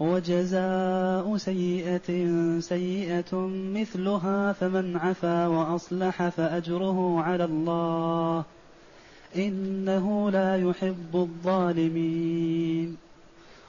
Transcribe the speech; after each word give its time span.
وجزاء 0.00 1.36
سيئة 1.36 2.30
سيئة 2.60 3.48
مثلها 3.74 4.52
فمن 4.52 4.96
عفا 4.96 5.46
وأصلح 5.46 6.28
فأجره 6.28 7.20
على 7.20 7.44
الله. 7.44 8.44
إنه 9.36 10.30
لا 10.30 10.56
يحب 10.56 11.14
الظالمين. 11.14 12.96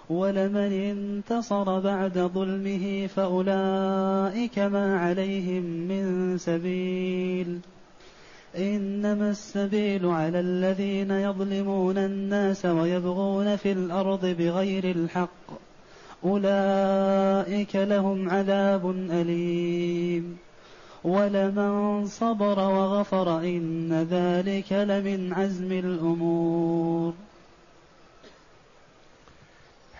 ولمن 0.09 0.73
انتصر 0.73 1.79
بعد 1.79 2.17
ظلمه 2.17 3.07
فأولئك 3.07 4.59
ما 4.59 4.99
عليهم 4.99 5.63
من 5.63 6.37
سبيل. 6.37 7.59
إنما 8.57 9.29
السبيل 9.29 10.05
على 10.05 10.39
الذين 10.39 11.11
يظلمون 11.11 11.97
الناس 11.97 12.65
ويبغون 12.65 13.55
في 13.55 13.71
الأرض 13.71 14.25
بغير 14.25 14.91
الحق. 14.91 15.70
أولئك 16.23 17.75
لهم 17.75 18.29
عذاب 18.29 18.91
أليم. 18.91 20.37
ولمن 21.03 22.07
صبر 22.07 22.59
وغفر 22.59 23.39
إن 23.39 24.07
ذلك 24.11 24.73
لمن 24.73 25.33
عزم 25.33 25.71
الأمور. 25.71 27.13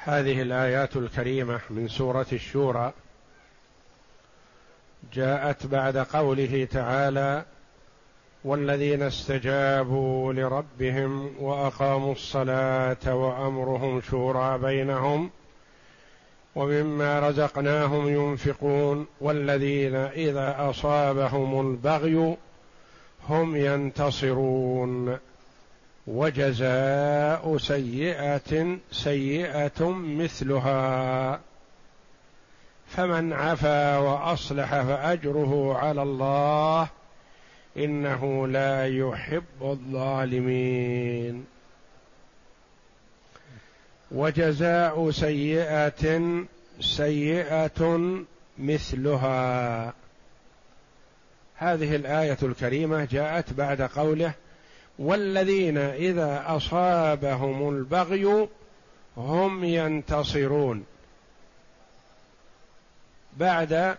هذه 0.04 0.42
الآيات 0.42 0.96
الكريمة 0.96 1.60
من 1.70 1.88
سورة 1.88 2.26
الشورى 2.34 2.94
جاءت 5.14 5.66
بعد 5.66 5.98
قوله 5.98 6.68
تعالى 6.72 7.46
والذين 8.44 9.02
استجابوا 9.02 10.34
لربهم 10.34 11.32
وأقاموا 11.40 12.12
الصلاة 12.12 13.16
وأمرهم 13.16 14.02
شورى 14.02 14.58
بينهم 14.58 15.30
ومما 16.56 17.20
رزقناهم 17.20 18.08
ينفقون 18.08 19.08
والذين 19.22 19.96
إذا 19.96 20.56
أصابهم 20.60 21.72
البغي 21.72 22.38
هم 23.30 23.56
ينتصرون. 23.56 25.18
وجزاء 26.08 27.58
سيئة 27.58 28.78
سيئة 28.92 29.90
مثلها. 29.90 31.40
فمن 32.88 33.34
عفا 33.34 33.98
وأصلح 33.98 34.82
فأجره 34.82 35.78
على 35.78 36.04
الله 36.04 36.88
إنه 37.78 38.48
لا 38.48 38.88
يحب 38.88 39.44
الظالمين. 39.62 41.46
وجزاء 44.12 45.12
سيئة 45.12 46.22
سيئة 46.80 48.00
مثلها. 48.58 49.94
هذه 51.56 51.96
الآية 51.96 52.38
الكريمة 52.44 53.06
جاءت 53.06 53.54
بعد 53.54 53.82
قوله 53.82 54.34
والذين 55.00 55.78
إذا 55.78 56.44
أصابهم 56.48 57.70
البغي 57.70 58.48
هم 59.18 59.64
ينتصرون. 59.64 60.86
بعد 63.38 63.98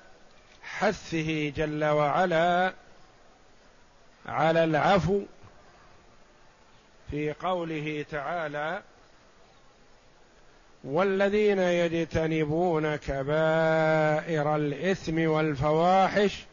حثه 0.62 1.48
جل 1.48 1.84
وعلا 1.84 2.72
على 4.26 4.64
العفو 4.64 5.20
في 7.10 7.32
قوله 7.32 8.04
تعالى 8.10 8.82
والذين 10.84 11.58
يجتنبون 11.58 12.96
كبائر 12.96 14.56
الإثم 14.56 15.28
والفواحش 15.28 16.44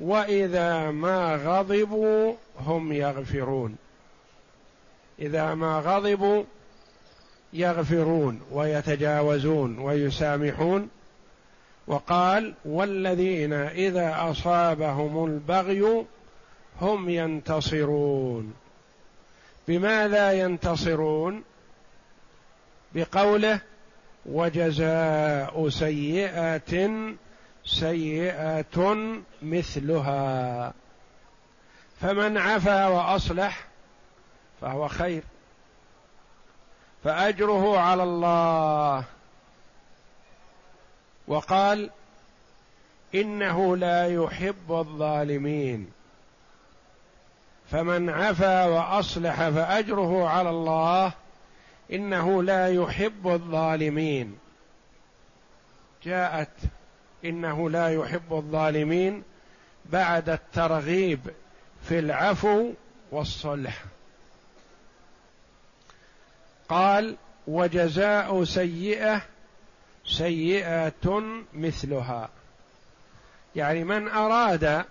وإذا 0.00 0.90
ما 0.90 1.36
غضبوا 1.36 2.34
هم 2.60 2.92
يغفرون. 2.92 3.76
إذا 5.18 5.54
ما 5.54 5.78
غضبوا 5.78 6.44
يغفرون 7.52 8.40
ويتجاوزون 8.52 9.78
ويسامحون. 9.78 10.88
وقال 11.86 12.54
والذين 12.64 13.52
إذا 13.52 14.14
أصابهم 14.18 15.24
البغي 15.24 16.04
هم 16.80 17.08
ينتصرون. 17.08 18.54
بماذا 19.68 20.32
ينتصرون؟ 20.32 21.42
بقوله 22.96 23.60
وجزاء 24.26 25.68
سيئة 25.68 26.90
سيئة 27.64 28.96
مثلها. 29.42 30.72
فمن 32.00 32.38
عفا 32.38 32.86
وأصلح 32.86 33.66
فهو 34.60 34.88
خير. 34.88 35.22
فأجره 37.04 37.78
على 37.78 38.02
الله. 38.02 39.04
وقال 41.28 41.90
إنه 43.14 43.76
لا 43.76 44.06
يحب 44.14 44.70
الظالمين. 44.72 45.92
فمن 47.70 48.10
عفا 48.10 48.64
وأصلح 48.66 49.48
فأجره 49.48 50.28
على 50.28 50.50
الله. 50.50 51.12
إنه 51.92 52.42
لا 52.42 52.68
يحب 52.68 53.28
الظالمين. 53.28 54.38
جاءت 56.02 56.58
إنه 57.24 57.70
لا 57.70 57.88
يحب 57.88 58.32
الظالمين 58.32 59.22
بعد 59.84 60.28
الترغيب 60.28 61.20
في 61.88 61.98
العفو 61.98 62.72
والصلح. 63.10 63.84
قال 66.68 67.16
وجزاء 67.46 68.44
سيئة 68.44 69.22
سيئة 70.06 71.22
مثلها. 71.54 72.28
يعني 73.56 73.84
من 73.84 74.08
أراد 74.08 74.84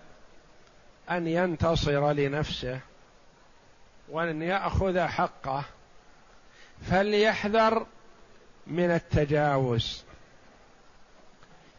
أن 1.09 1.27
ينتصر 1.27 2.11
لنفسه 2.11 2.79
وأن 4.09 4.41
يأخذ 4.41 4.99
حقه 4.99 5.63
فليحذر 6.81 7.85
من 8.67 8.91
التجاوز. 8.91 10.03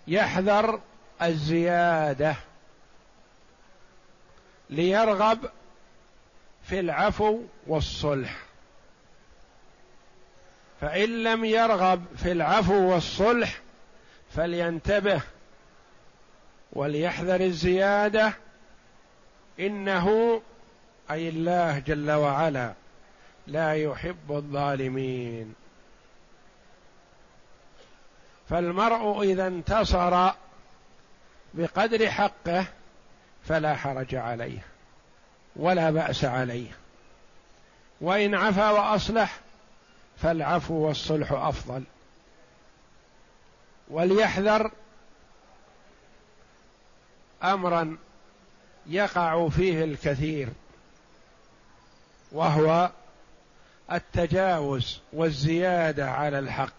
يحذر 0.07 0.81
الزيادة. 1.23 2.37
ليرغب 4.71 5.51
في 6.63 6.81
العفو 6.81 7.41
والصلح. 7.67 8.37
فإن 10.81 11.23
لم 11.23 11.45
يرغب 11.45 12.05
في 12.17 12.33
العفو 12.33 12.93
والصلح 12.93 13.61
فلينتبه 14.35 15.21
وليحذر 16.73 17.41
الزيادة. 17.41 18.35
إنه 19.61 20.43
أي 21.11 21.29
الله 21.29 21.79
جل 21.79 22.11
وعلا. 22.11 22.75
لا 23.47 23.75
يحب 23.75 24.33
الظالمين. 24.33 25.55
فالمرء 28.49 29.23
إذا 29.23 29.47
انتصر 29.47 30.31
بقدر 31.55 32.11
حقه 32.11 32.67
فلا 33.45 33.75
حرج 33.75 34.15
عليه 34.15 34.67
ولا 35.57 35.91
بأس 35.91 36.25
عليه. 36.25 36.71
وإن 38.01 38.35
عفا 38.35 38.71
وأصلح 38.71 39.41
فالعفو 40.17 40.75
والصلح 40.75 41.33
أفضل. 41.33 41.85
وليحذر 43.89 44.71
امرا 47.43 47.97
يقع 48.87 49.49
فيه 49.49 49.85
الكثير 49.85 50.49
وهو 52.33 52.91
التجاوز 53.93 55.01
والزيادة 55.13 56.11
على 56.11 56.39
الحق. 56.39 56.73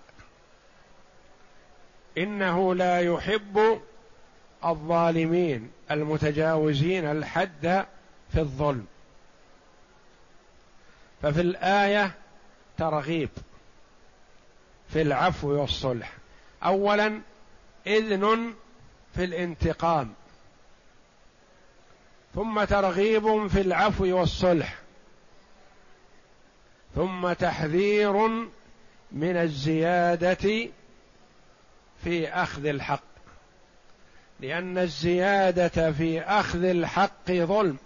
إنه 2.17 2.75
لا 2.75 3.01
يحب 3.01 3.81
الظالمين 4.65 5.71
المتجاوزين 5.91 7.05
الحد 7.11 7.85
في 8.31 8.39
الظلم. 8.39 8.85
ففي 11.21 11.41
الآية 11.41 12.11
ترغيب 12.77 13.29
في 14.89 15.01
العفو 15.01 15.49
والصلح. 15.49 16.13
اولا 16.63 17.21
إذن 17.87 18.53
في 19.15 19.23
الانتقام. 19.23 20.13
ثم 22.35 22.63
ترغيب 22.63 23.47
في 23.47 23.61
العفو 23.61 24.05
والصلح. 24.05 24.86
ثم 26.97 27.33
تحذير 27.33 28.27
من 29.11 29.37
الزيادة 29.37 30.69
في 32.03 32.29
أخذ 32.29 32.65
الحق. 32.65 33.03
لأن 34.39 34.77
الزيادة 34.77 35.91
في 35.91 36.21
أخذ 36.21 36.63
الحق 36.63 37.31
ظلم. 37.31 37.77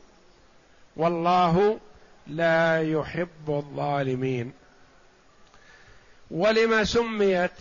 والله 0.96 1.80
لا 2.28 2.82
يحب 2.82 3.50
الظالمين. 3.50 4.54
ولما 6.32 6.84
سميت 6.84 7.52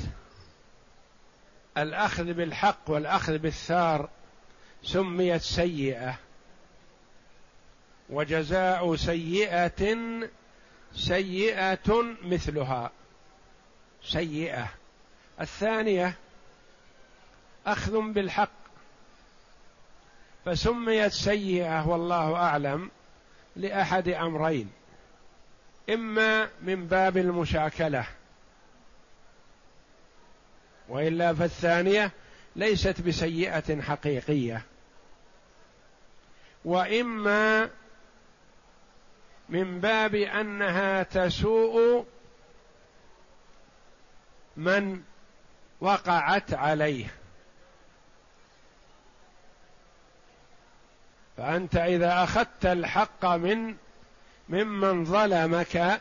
الأخذ 1.78 2.32
بالحق 2.32 2.90
والأخذ 2.90 3.38
بالثار 3.38 4.08
سميت 4.82 5.42
سيئة. 5.42 6.14
وجزاء 8.10 8.96
سيئة 8.96 9.96
سيئة 10.94 12.16
مثلها. 12.22 12.90
سيئة. 14.04 14.68
الثانية 15.40 16.14
أخذ 17.66 18.00
بالحق. 18.00 18.50
فسميت 20.44 21.12
سيئة 21.12 21.88
والله 21.88 22.36
أعلم 22.36 22.90
لأحد 23.56 24.08
أمرين. 24.08 24.70
إما 25.90 26.48
من 26.62 26.86
باب 26.86 27.16
المشاكلة 27.16 28.06
وإلا 30.88 31.34
فالثانية 31.34 32.10
ليست 32.56 33.00
بسيئة 33.00 33.80
حقيقية. 33.80 34.62
وإما 36.64 37.70
من 39.50 39.80
باب 39.80 40.14
أنها 40.14 41.02
تسوء 41.02 42.06
من 44.56 45.02
وقعت 45.80 46.54
عليه. 46.54 47.06
فأنت 51.36 51.76
إذا 51.76 52.22
أخذت 52.22 52.66
الحق 52.66 53.26
من 53.26 53.76
ممن 54.48 55.04
ظلمك 55.04 56.00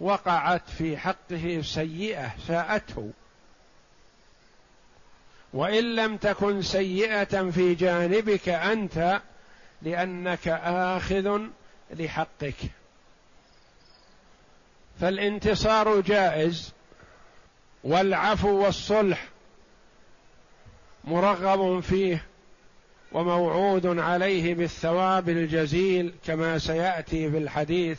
وقعت 0.00 0.68
في 0.70 0.96
حقه 0.96 1.60
سيئة 1.64 2.30
ساءته. 2.46 3.10
وإن 5.52 5.96
لم 5.96 6.16
تكن 6.16 6.62
سيئة 6.62 7.50
في 7.50 7.74
جانبك 7.74 8.48
أنت 8.48 9.20
لأنك 9.82 10.48
آخذ 10.48 11.40
لحقك. 11.98 12.54
فالانتصار 15.00 16.00
جائز 16.00 16.72
والعفو 17.84 18.64
والصلح 18.64 19.28
مرغب 21.04 21.80
فيه 21.80 22.24
وموعود 23.12 23.98
عليه 23.98 24.54
بالثواب 24.54 25.28
الجزيل 25.28 26.14
كما 26.26 26.58
سيأتي 26.58 27.30
في 27.30 27.38
الحديث. 27.38 27.98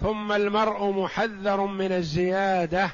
ثم 0.00 0.32
المرء 0.32 0.90
محذر 0.90 1.60
من 1.60 1.92
الزيادة 1.92 2.90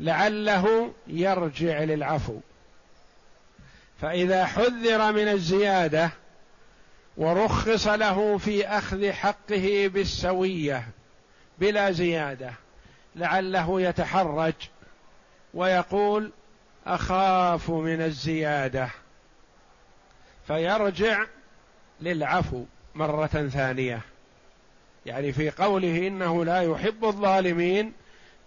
لعله 0.00 0.92
يرجع 1.06 1.82
للعفو. 1.82 2.36
فإذا 4.00 4.46
حذر 4.46 5.12
من 5.12 5.28
الزيادة 5.28 6.10
ورخص 7.16 7.86
له 7.86 8.38
في 8.38 8.66
أخذ 8.66 9.12
حقه 9.12 9.90
بالسوية 9.94 10.88
بلا 11.58 11.90
زيادة 11.90 12.52
لعله 13.16 13.80
يتحرج 13.80 14.54
ويقول 15.54 16.32
أخاف 16.86 17.70
من 17.70 18.02
الزيادة. 18.02 18.88
فيرجع 20.46 21.24
للعفو 22.00 22.64
مرة 22.94 23.26
ثانية. 23.26 24.00
يعني 25.06 25.32
في 25.32 25.50
قوله 25.50 26.06
إنه 26.06 26.44
لا 26.44 26.62
يحب 26.62 27.04
الظالمين 27.04 27.92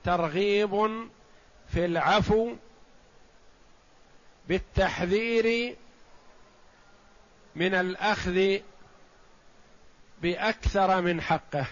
ترغيب 0.04 0.90
في 1.68 1.86
العفو 1.86 2.54
بالتحذير 4.48 5.76
من 7.56 7.76
الأخذ 7.76 8.58
بأكثر 10.22 11.02
من 11.02 11.22
حقه. 11.22 11.66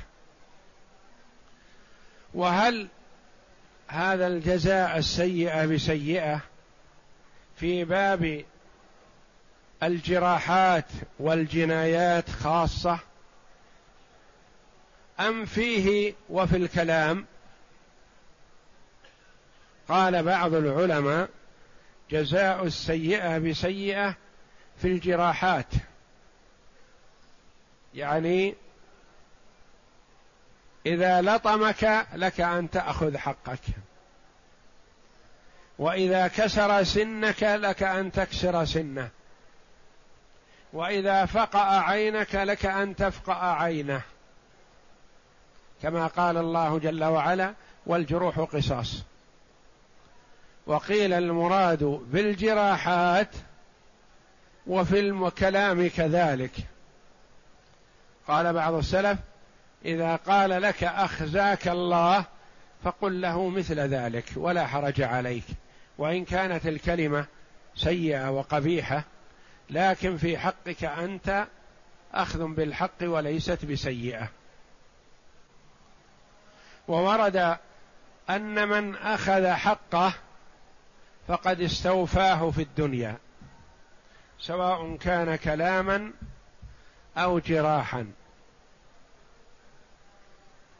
وهل 2.34 2.88
هذا 3.88 4.28
الجزاء 4.28 4.98
السيئة 4.98 5.66
بسيئة 5.66 6.42
في 7.56 7.84
باب 7.84 8.46
الجراحات 9.84 10.86
والجنايات 11.20 12.30
خاصة؟ 12.30 13.00
أم 15.20 15.46
فيه 15.46 16.14
وفي 16.30 16.58
الكلام؟ 16.58 17.26
قال 19.90 20.24
بعض 20.24 20.54
العلماء 20.54 21.30
جزاء 22.12 22.66
السيئة 22.66 23.38
بسيئة 23.38 24.16
في 24.82 24.88
الجراحات. 24.88 25.74
يعني 27.94 28.56
إذا 30.86 31.22
لطمك 31.22 32.08
لك 32.14 32.42
أن 32.42 32.70
تأخذ 32.70 33.18
حقك. 33.18 33.60
وإذا 35.80 36.28
كسر 36.28 36.84
سنك 36.84 37.44
لك 37.44 37.84
أن 37.84 38.12
تكسر 38.12 38.66
سنه. 38.66 39.10
وإذا 40.74 41.26
فقأ 41.26 41.80
عينك 41.80 42.36
لك 42.36 42.66
أن 42.66 42.96
تفقأ 42.96 43.46
عينه. 43.54 44.02
كما 45.82 46.08
قال 46.08 46.38
الله 46.38 46.80
جل 46.80 47.04
وعلا 47.04 47.54
والجروح 47.86 48.40
قصاص. 48.40 49.04
وقيل 50.66 51.14
المراد 51.14 51.84
بالجراحات 51.84 53.36
وفي 54.68 55.00
الكلام 55.00 55.88
كذلك. 55.88 56.52
قال 58.28 58.54
بعض 58.54 58.74
السلف 58.74 59.20
إذا 59.86 60.16
قال 60.16 60.62
لك 60.62 60.84
أخزاك 60.84 61.68
الله 61.68 62.26
فقل 62.84 63.22
له 63.22 63.50
مثل 63.50 63.80
ذلك 63.80 64.26
ولا 64.36 64.68
حرج 64.68 65.02
عليك. 65.02 65.44
وإن 65.98 66.26
كانت 66.26 66.68
الكلمة 66.68 67.26
سيئة 67.76 68.32
وقبيحة 68.32 69.04
لكن 69.70 70.18
في 70.18 70.38
حقك 70.38 70.84
أنت 70.84 71.48
أخذ 72.14 72.48
بالحق 72.48 73.02
وليست 73.02 73.66
بسيئة. 73.66 74.30
وورد 76.88 77.58
أن 78.30 78.68
من 78.68 78.96
أخذ 78.96 79.48
حقه 79.48 80.14
فقد 81.28 81.62
استوفاه 81.62 82.52
في 82.52 82.62
الدنيا. 82.62 83.18
سواء 84.42 84.98
كان 84.98 85.36
كلاما 85.36 86.12
أو 87.18 87.40
جراحا. 87.40 88.12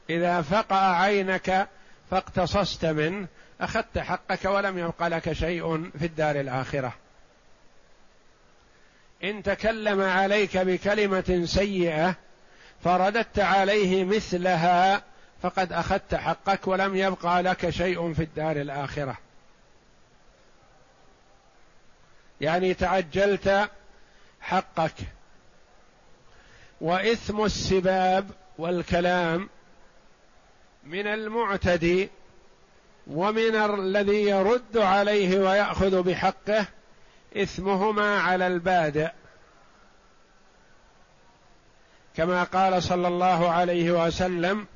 إذا 0.10 0.42
فقع 0.42 1.02
عينك 1.02 1.68
فاقتصصت 2.12 2.86
منه 2.86 3.28
أخذت 3.62 3.98
حقك 3.98 4.46
ولم 4.46 4.78
يبق 4.78 5.08
لك 5.08 5.34
شيء 5.34 5.90
في 6.00 6.06
الدار 6.06 6.40
الآخرة. 6.40 6.94
إن 9.24 9.44
تكلم 9.44 10.02
عليك 10.02 10.58
بكلمة 10.58 11.42
سيئة 11.46 12.16
فرددت 12.84 13.40
عليه 13.40 14.04
مثلها 14.04 15.04
فقد 15.42 15.74
أخذت 15.74 16.16
حقك 16.16 16.68
ولم 16.68 16.96
يبقى 16.96 17.44
لك 17.44 17.70
شيء 17.70 18.14
في 18.14 18.24
الدار 18.24 18.56
الآخرة. 18.56 19.18
يعني 22.42 22.74
تعجلت 22.74 23.70
حقك. 24.42 24.94
وإثم 26.82 27.44
السباب 27.44 28.30
والكلام 28.58 29.50
من 30.84 31.08
المعتدي 31.08 32.10
ومن 33.08 33.56
الذي 33.56 34.24
يرد 34.24 34.78
عليه 34.78 35.40
ويأخذ 35.40 36.04
بحقه 36.04 36.66
إثمهما 37.38 38.20
على 38.20 38.48
البادئ. 38.48 39.10
كما 42.18 42.44
قال 42.44 42.84
صلى 42.84 43.08
الله 43.08 43.50
عليه 43.50 44.06
وسلم 44.06 44.68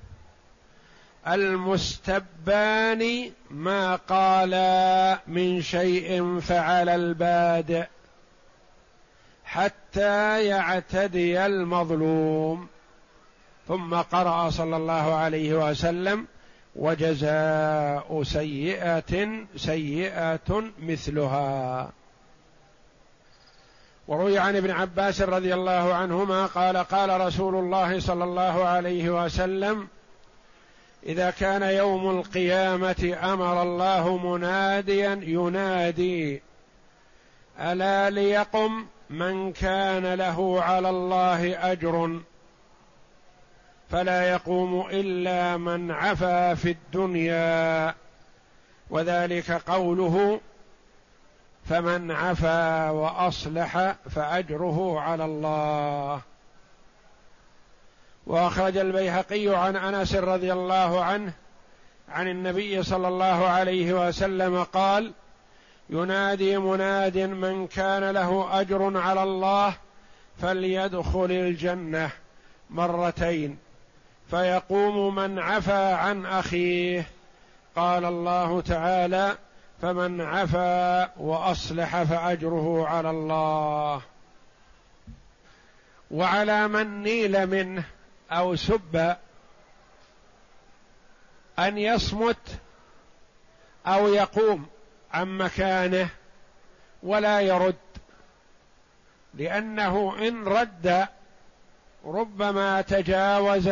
المستبان 1.27 3.31
ما 3.51 3.95
قالا 3.95 5.19
من 5.27 5.61
شيء 5.61 6.39
فعل 6.39 6.89
البادئ 6.89 7.85
حتى 9.45 10.45
يعتدي 10.45 11.45
المظلوم. 11.45 12.67
ثم 13.67 13.95
قرأ 13.95 14.49
صلى 14.49 14.77
الله 14.77 15.15
عليه 15.15 15.69
وسلم 15.69 16.27
وجزاء 16.75 18.23
سيئة 18.23 19.45
سيئة 19.55 20.63
مثلها. 20.79 21.91
وروي 24.07 24.39
عن 24.39 24.55
ابن 24.55 24.71
عباس 24.71 25.21
رضي 25.21 25.53
الله 25.53 25.93
عنهما 25.93 26.45
قال 26.45 26.77
قال 26.77 27.21
رسول 27.21 27.55
الله 27.55 27.99
صلى 27.99 28.23
الله 28.23 28.65
عليه 28.65 29.25
وسلم 29.25 29.87
إذا 31.05 31.31
كان 31.31 31.61
يوم 31.61 32.19
القيامة 32.19 33.17
أمر 33.23 33.61
الله 33.61 34.17
مناديا 34.17 35.19
ينادي 35.23 36.41
ألا 37.59 38.09
ليقم 38.09 38.85
من 39.09 39.53
كان 39.53 40.13
له 40.13 40.61
على 40.61 40.89
الله 40.89 41.71
أجر؟ 41.71 42.19
فلا 43.89 44.29
يقوم 44.29 44.87
إلا 44.91 45.57
من 45.57 45.91
عفا 45.91 46.53
في 46.53 46.71
الدنيا 46.71 47.95
وذلك 48.89 49.51
قوله 49.51 50.39
فمن 51.65 52.11
عفا 52.11 52.89
وأصلح 52.89 53.95
فأجره 54.09 54.99
على 54.99 55.25
الله 55.25 56.21
وأخرج 58.27 58.77
البيهقي 58.77 59.47
عن 59.47 59.75
أنس 59.75 60.15
رضي 60.15 60.53
الله 60.53 61.03
عنه 61.03 61.33
عن 62.09 62.27
النبي 62.27 62.83
صلى 62.83 63.07
الله 63.07 63.47
عليه 63.47 64.07
وسلم 64.07 64.63
قال 64.63 65.11
ينادي 65.89 66.57
مناد 66.57 67.17
من 67.17 67.67
كان 67.67 68.11
له 68.11 68.61
أجر 68.61 68.97
على 68.97 69.23
الله 69.23 69.73
فليدخل 70.41 71.31
الجنة 71.31 72.09
مرتين 72.69 73.57
فيقوم 74.29 75.15
من 75.15 75.39
عفا 75.39 75.95
عن 75.95 76.25
أخيه. 76.25 77.05
قال 77.75 78.05
الله 78.05 78.61
تعالى 78.61 79.37
فمن 79.81 80.21
عفا 80.21 81.11
وأصلح 81.17 82.03
فأجره 82.03 82.87
على 82.87 83.09
الله. 83.09 84.01
وعلى 86.11 86.67
من 86.67 87.03
نيل 87.03 87.47
منه 87.47 87.83
أو 88.31 88.55
سب 88.55 89.15
أن 91.59 91.77
يصمت 91.77 92.59
أو 93.87 94.07
يقوم 94.07 94.67
عن 95.11 95.37
مكانه 95.37 96.09
ولا 97.03 97.39
يرد 97.39 97.75
لأنه 99.33 100.17
إن 100.27 100.47
رد 100.47 101.07
ربما 102.05 102.81
تجاوز 102.81 103.69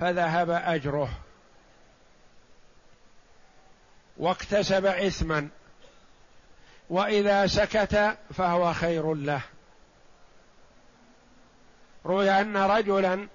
فذهب 0.00 0.50
أجره. 0.50 1.10
واكتسب 4.16 4.86
اثما 4.86 5.48
وإذا 6.90 7.46
سكت 7.46 8.16
فهو 8.34 8.72
خير 8.72 9.14
له. 9.14 9.40
روي 12.06 12.30
أن 12.30 12.56
رجلا 12.56 13.28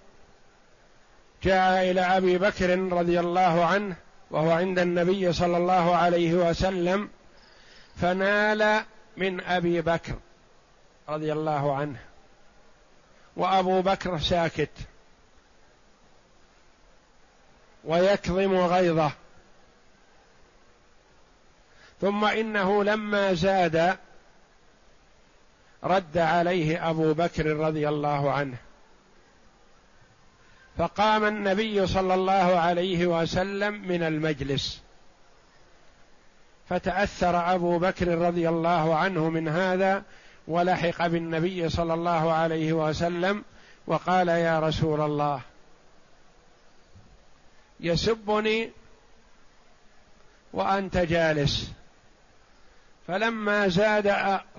جاء 1.44 1.92
إلى 1.92 2.02
أبي 2.02 2.38
بكر 2.38 2.80
رضي 2.80 3.20
الله 3.20 3.66
عنه 3.66 3.96
وهو 4.32 4.52
عند 4.52 4.80
النبي 4.80 5.34
صلى 5.34 5.58
الله 5.58 5.96
عليه 5.96 6.34
وسلم 6.34 7.10
فنال 7.96 8.84
من 9.18 9.42
أبي 9.42 9.82
بكر 9.82 10.16
رضي 11.10 11.34
الله 11.34 11.76
عنه. 11.76 12.00
وأبو 13.36 13.82
بكر 13.82 14.20
ساكت. 14.20 14.70
ويكظم 17.84 18.56
غيظه. 18.56 19.12
ثم 22.02 22.26
إنه 22.26 22.84
لما 22.84 23.34
زاد 23.34 23.98
رد 25.84 26.18
عليه 26.18 26.90
أبو 26.90 27.14
بكر 27.14 27.46
رضي 27.46 27.90
الله 27.90 28.32
عنه. 28.32 28.58
فقام 30.82 31.26
النبي 31.26 31.88
صلى 31.88 32.14
الله 32.14 32.60
عليه 32.60 33.06
وسلم 33.06 33.74
من 33.74 34.04
المجلس. 34.04 34.82
فتأثر 36.70 37.56
أبو 37.56 37.80
بكر 37.80 38.18
رضي 38.18 38.50
الله 38.50 38.96
عنه 38.96 39.30
من 39.30 39.48
هذا 39.48 40.04
ولحق 40.48 41.08
بالنبي 41.08 41.70
صلى 41.70 41.94
الله 41.94 42.34
عليه 42.34 42.74
وسلم 42.74 43.44
وقال 43.88 44.28
يا 44.28 44.60
رسول 44.60 45.02
الله 45.02 45.42
يسبني 47.80 48.72
وأنت 50.54 50.98
جالس. 50.98 51.72
فلما 53.08 53.68
زاد 53.68 54.08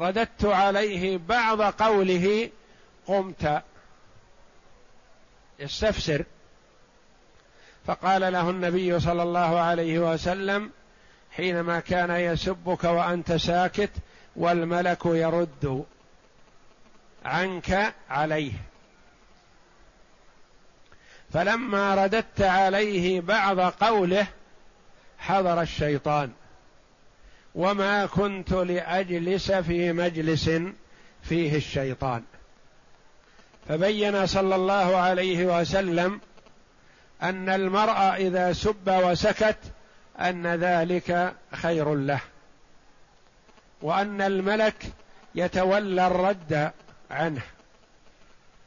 رددت 0.01 0.45
عليه 0.45 1.19
بعض 1.29 1.63
قوله 1.63 2.51
قمت. 3.07 3.63
يستفسر 5.63 6.25
فقال 7.87 8.33
له 8.33 8.51
النبي 8.51 9.01
صلى 9.01 9.23
الله 9.23 9.61
عليه 9.61 10.13
وسلم 10.13 10.71
حينما 11.37 11.81
كان 11.81 12.11
يسبك 12.11 12.85
وأنت 12.85 13.33
ساكت 13.33 13.91
والملك 14.37 15.07
يرد 15.07 15.85
عنك 17.25 17.95
عليه. 18.11 18.53
فلما 21.33 21.95
رددت 22.05 22.41
عليه 22.41 23.21
بعض 23.21 23.61
قوله 23.61 24.27
حضر 25.19 25.63
الشيطان 25.63 26.31
وما 27.55 28.07
كنت 28.07 28.53
لأجلس 28.53 29.53
في 29.53 29.93
مجلس 29.93 30.51
فيه 31.23 31.57
الشيطان. 31.57 32.23
فبين 33.73 34.27
صلى 34.27 34.55
الله 34.55 34.97
عليه 34.97 35.61
وسلم 35.61 36.21
أن 37.23 37.49
المرء 37.49 37.99
إذا 37.99 38.53
سب 38.53 38.89
وسكت 38.89 39.57
أن 40.21 40.47
ذلك 40.47 41.35
خير 41.53 41.95
له 41.95 42.21
وأن 43.83 44.21
الملك 44.21 44.75
يتولى 45.35 46.07
الرد 46.07 46.71
عنه 47.11 47.43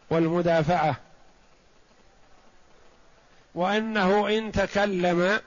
والمدافعة 0.09 0.95
وأنه 3.55 4.37
إن 4.37 4.51
تكلم 4.51 5.39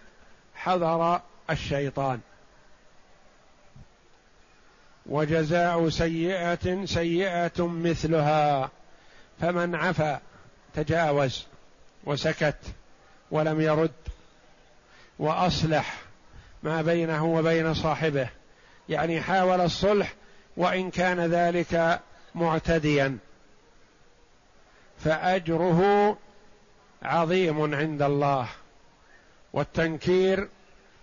حضر 0.54 1.20
الشيطان. 1.50 2.20
وجزاء 5.06 5.88
سيئة 5.88 6.84
سيئة 6.84 7.66
مثلها. 7.66 8.70
فمن 9.40 9.74
عفا 9.74 10.20
تجاوز 10.74 11.46
وسكت 12.04 12.56
ولم 13.30 13.60
يرد 13.60 13.90
وأصلح 15.18 15.94
ما 16.62 16.82
بينه 16.82 17.24
وبين 17.24 17.74
صاحبه. 17.74 18.28
يعني 18.88 19.20
حاول 19.20 19.60
الصلح 19.60 20.14
وإن 20.56 20.90
كان 20.90 21.20
ذلك 21.20 22.00
معتديا. 22.34 23.18
فأجره 25.04 26.16
عظيم 27.02 27.74
عند 27.74 28.02
الله. 28.02 28.48
والتنكير 29.52 30.48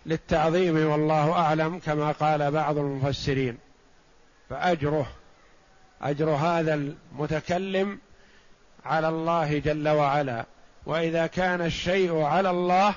للتعظيم 0.06 0.92
والله 0.92 1.32
أعلم 1.32 1.80
كما 1.80 2.12
قال 2.12 2.52
بعض 2.52 2.78
المفسرين. 2.78 3.58
فأجره 4.50 5.08
أجر 6.02 6.30
هذا 6.30 6.74
المتكلم 6.74 8.00
على 8.86 9.10
الله 9.10 9.60
جل 9.60 9.90
وعلا. 9.90 10.46
وإذا 10.86 11.28
كان 11.28 11.62
الشيء 11.62 12.22
على 12.22 12.50
الله 12.50 12.96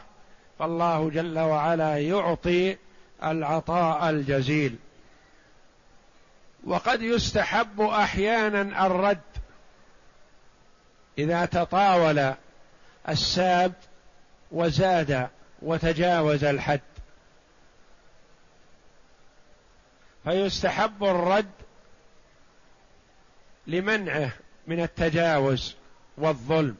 فالله 0.58 1.10
جل 1.10 1.38
وعلا 1.38 1.98
يعطي 1.98 2.76
العطاء 3.24 4.10
الجزيل. 4.10 4.76
وقد 6.64 7.02
يستحب 7.02 7.80
أحيانا 7.80 8.86
الرد. 8.86 9.20
إذا 11.18 11.44
تطاول 11.44 12.34
الساب 13.08 13.72
وزاد 14.52 15.28
وتجاوز 15.62 16.44
الحد. 16.44 16.80
فيستحب 20.24 21.04
الرد 21.04 21.50
لمنعه. 23.66 24.30
من 24.68 24.80
التجاوز 24.80 25.74
والظلم. 26.18 26.76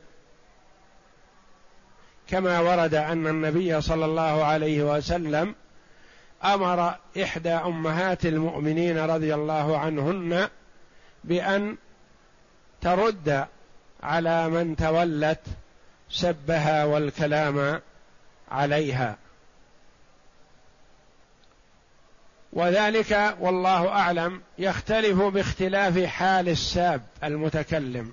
كما 2.28 2.60
ورد 2.60 2.94
أن 2.94 3.26
النبي 3.26 3.80
صلى 3.80 4.04
الله 4.04 4.44
عليه 4.44 4.82
وسلم 4.82 5.54
أمر 6.44 6.94
إحدى 7.22 7.50
أمهات 7.50 8.26
المؤمنين 8.26 8.98
رضي 8.98 9.34
الله 9.34 9.78
عنهن 9.78 10.48
بأن 11.24 11.76
ترد 12.80 13.46
على 14.02 14.48
من 14.48 14.76
تولت 14.76 15.40
سبها 16.10 16.84
والكلام 16.84 17.80
عليها. 18.50 19.16
وذلك 22.52 23.36
والله 23.40 23.88
أعلم 23.88 24.42
يختلف 24.58 25.22
باختلاف 25.22 25.98
حال 26.04 26.48
الساب 26.48 27.02
المتكلم. 27.24 28.12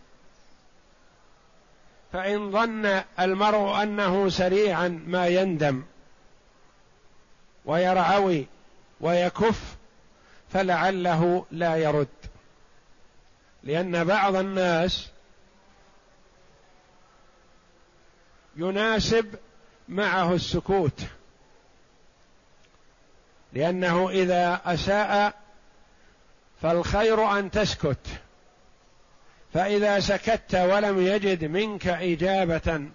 فإن 2.13 2.51
ظن 2.51 3.01
المرء 3.19 3.83
أنه 3.83 4.29
سريعا 4.29 4.87
ما 5.07 5.27
يندم 5.27 5.83
ويرعوي 7.65 8.47
ويكف 9.01 9.75
فلعله 10.53 11.45
لا 11.51 11.75
يرد. 11.75 12.07
لأن 13.63 14.03
بعض 14.03 14.35
الناس 14.35 15.09
يناسب 18.55 19.35
معه 19.89 20.33
السكوت. 20.33 21.01
لأنه 23.55 24.09
إذا 24.09 24.61
أساء 24.65 25.33
فالخير 26.61 27.39
أن 27.39 27.51
تسكت. 27.51 28.07
فإذا 29.53 29.99
سكت 29.99 30.55
ولم 30.55 31.05
يجد 31.07 31.45
منك 31.45 31.87
إجابة 31.87 32.85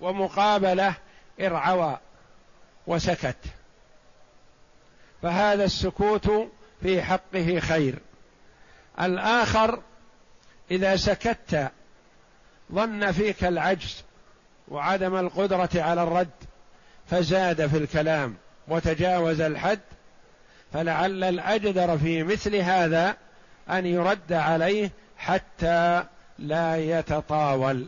ومقابلة 0.00 0.94
ارعوى 1.40 1.98
وسكت. 2.86 3.36
فهذا 5.22 5.64
السكوت 5.64 6.30
في 6.82 7.02
حقه 7.02 7.58
خير. 7.60 7.98
الآخر 9.00 9.82
إذا 10.70 10.96
سكت 10.96 11.72
ظن 12.72 13.12
فيك 13.12 13.44
العجز 13.44 14.04
وعدم 14.68 15.16
القدرة 15.16 15.70
على 15.74 16.02
الرد 16.02 16.30
فزاد 17.10 17.66
في 17.66 17.76
الكلام. 17.76 18.36
وتجاوز 18.68 19.40
الحد 19.40 19.80
فلعل 20.72 21.24
الأجدر 21.24 21.98
في 21.98 22.22
مثل 22.22 22.56
هذا 22.56 23.16
أن 23.70 23.86
يرد 23.86 24.32
عليه 24.32 24.90
حتى 25.16 26.04
لا 26.38 26.76
يتطاول. 26.76 27.86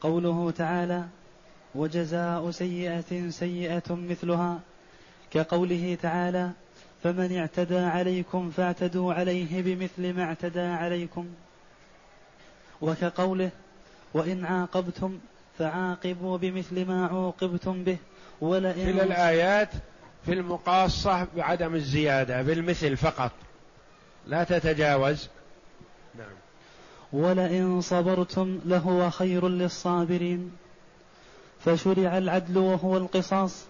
قوله 0.00 0.50
تعالى 0.50 1.04
وجزاء 1.74 2.50
سيئة 2.50 3.30
سيئة 3.30 3.82
مثلها 3.90 4.60
كقوله 5.30 5.98
تعالى 6.02 6.50
فمن 7.02 7.36
اعتدى 7.36 7.78
عليكم 7.78 8.50
فاعتدوا 8.50 9.14
عليه 9.14 9.62
بمثل 9.62 10.12
ما 10.12 10.24
اعتدى 10.24 10.60
عليكم 10.60 11.26
وكقوله 12.80 13.50
وإن 14.14 14.44
عاقبتم 14.44 15.18
فعاقبوا 15.58 16.38
بمثل 16.38 16.86
ما 16.86 17.06
عوقبتم 17.06 17.84
به 17.84 17.96
ولئن 18.40 18.92
كلا 18.92 19.04
الآيات 19.04 19.68
في 20.26 20.32
المقاصة 20.32 21.26
بعدم 21.36 21.74
الزيادة 21.74 22.42
بالمثل 22.42 22.96
فقط. 22.96 23.32
لا 24.26 24.44
تتجاوز. 24.44 25.28
نعم. 26.18 26.34
ولئن 27.12 27.80
صبرتم 27.80 28.60
لهو 28.64 29.10
خير 29.10 29.48
للصابرين. 29.48 30.52
فشرع 31.64 32.18
العدل 32.18 32.58
وهو 32.58 32.96
القصاص 32.96 33.64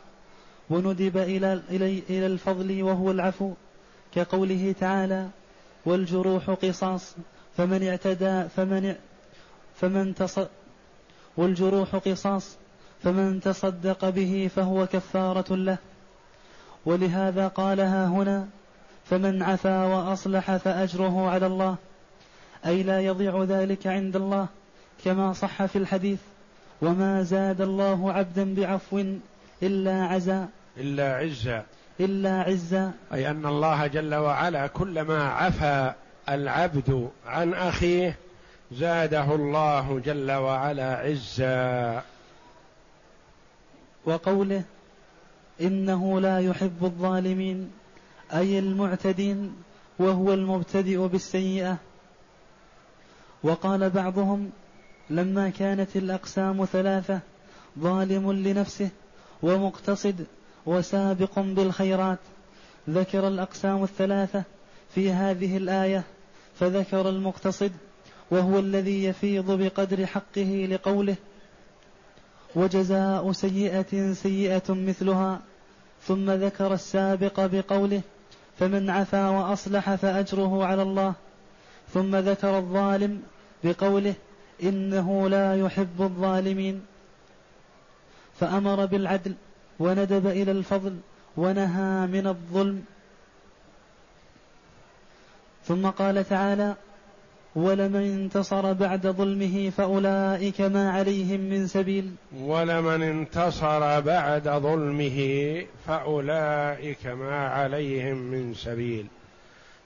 وندب 0.71 1.17
إلى, 1.17 1.63
إلى, 1.71 2.03
إلى 2.11 2.27
الفضل 2.27 2.83
وهو 2.83 3.11
العفو 3.11 3.53
كقوله 4.15 4.75
تعالى 4.81 5.29
والجروح 5.87 6.51
قصاص 6.51 7.15
فمن 7.57 7.89
اعتدى 7.89 8.49
فمن 8.57 8.95
فمن 9.81 10.15
تص 10.15 10.39
والجروح 11.37 11.97
قصاص 11.97 12.57
فمن 13.05 13.41
تصدق 13.41 14.09
به 14.09 14.51
فهو 14.57 14.87
كفارة 14.87 15.55
له. 15.57 15.79
ولهذا 16.87 17.49
قالها 17.49 18.07
هنا 18.07 18.49
فمن 19.05 19.43
عفا 19.43 19.85
وأصلح 19.85 20.57
فأجره 20.57 21.31
على 21.31 21.47
الله 21.47 21.77
أي 22.67 22.83
لا 22.83 23.01
يضيع 23.01 23.45
ذلك 23.45 23.87
عند 23.87 24.17
الله 24.17 24.47
كما 25.05 25.33
صح 25.33 25.65
في 25.65 25.79
الحديث 25.79 26.19
وما 26.83 27.23
زاد 27.23 27.61
الله 27.61 28.13
عبدا 28.13 28.55
بعفو 28.55 29.05
إلا 29.63 30.05
عزا. 30.05 30.49
إلا 30.79 31.17
عزا. 31.17 31.63
إلا 32.01 32.41
عزا. 32.41 32.93
أي 33.13 33.31
أن 33.31 33.47
الله 33.47 33.87
جل 33.87 34.15
وعلا 34.15 34.67
كلما 34.67 35.29
عفا 35.29 35.95
العبد 36.29 37.09
عن 37.27 37.55
أخيه 37.55 38.17
زاده 38.73 39.35
الله 39.35 40.01
جل 40.05 40.33
وعلا 40.33 40.97
عزا. 40.97 42.03
وقوله 44.07 44.63
إنه 45.61 46.21
لا 46.21 46.39
يحب 46.41 46.85
الظالمين 46.85 47.71
أي 48.33 48.59
المعتدين 48.59 49.55
وهو 49.99 50.35
المبتدئ 50.35 51.09
بالسيئة. 51.09 51.77
وقال 53.43 53.91
بعضهم 53.91 54.51
لما 55.11 55.51
كانت 55.51 55.97
الأقسام 55.97 56.65
ثلاثة 56.65 57.21
ظالم 57.79 58.33
لنفسه 58.33 58.89
ومقتصد 59.43 60.27
وسابق 60.67 61.39
بالخيرات. 61.39 62.19
ذكر 62.91 63.29
الأقسام 63.29 63.83
الثلاثة 63.83 64.43
في 64.95 65.13
هذه 65.13 65.57
الآية 65.57 66.05
فذكر 66.55 67.09
المقتصد 67.09 67.73
وهو 68.31 68.59
الذي 68.59 69.05
يفيض 69.05 69.51
بقدر 69.51 70.07
حقه 70.07 70.69
لقوله 70.71 71.17
وجزاء 72.55 73.33
سيئة 73.33 74.13
سيئة 74.13 74.63
مثلها 74.69 75.41
ثم 76.07 76.31
ذكر 76.31 76.75
السابق 76.75 77.41
بقوله 77.47 78.01
فمن 78.59 78.91
عفا 78.91 79.29
وأصلح 79.29 79.95
فأجره 79.95 80.65
على 80.65 80.83
الله. 80.83 81.15
ثم 81.95 82.17
ذكر 82.17 82.59
الظالم 82.59 83.23
بقوله 83.65 84.15
إنه 84.63 85.29
لا 85.29 85.57
يحب 85.57 86.03
الظالمين. 86.03 86.83
فأمر 88.41 88.87
بالعدل 88.87 89.35
وندب 89.79 90.27
إلى 90.27 90.51
الفضل 90.51 90.97
ونهى 91.37 92.07
من 92.07 92.27
الظلم. 92.27 92.85
ثم 95.67 95.87
قال 95.87 96.29
تعالى 96.29 96.75
ولمن 97.57 98.23
انتصر 98.23 98.73
بعد 98.73 99.07
ظلمه 99.07 99.71
فأولئك 99.71 100.61
ما 100.61 100.91
عليهم 100.91 101.41
من 101.41 101.67
سبيل. 101.67 102.15
ولمن 102.37 103.03
انتصر 103.03 104.01
بعد 104.01 104.49
ظلمه 104.49 105.63
فأولئك 105.87 107.07
ما 107.07 107.49
عليهم 107.49 108.17
من 108.17 108.55
سبيل. 108.55 109.07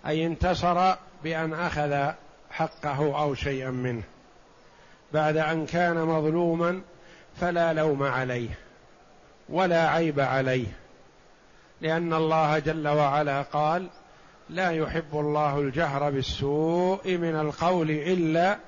أي 0.06 0.26
انتصر 0.26 0.94
بأن 1.24 1.52
أخذ 1.54 2.12
حقه 2.50 3.22
أو 3.22 3.34
شيئا 3.34 3.70
منه. 3.70 4.02
بعد 5.12 5.36
أن 5.36 5.66
كان 5.66 5.96
مظلوما 6.04 6.80
فلا 7.40 7.72
لوم 7.72 8.02
عليه 8.02 8.58
ولا 9.48 9.88
عيب 9.88 10.20
عليه. 10.20 10.66
لأن 11.80 12.12
الله 12.12 12.58
جل 12.58 12.88
وعلا 12.88 13.42
قال 13.42 13.88
لا 14.50 14.70
يحب 14.70 15.12
الله 15.12 15.60
الجهر 15.60 16.10
بالسوء 16.10 17.16
من 17.16 17.36
القول 17.36 17.90
إلا 17.90 18.58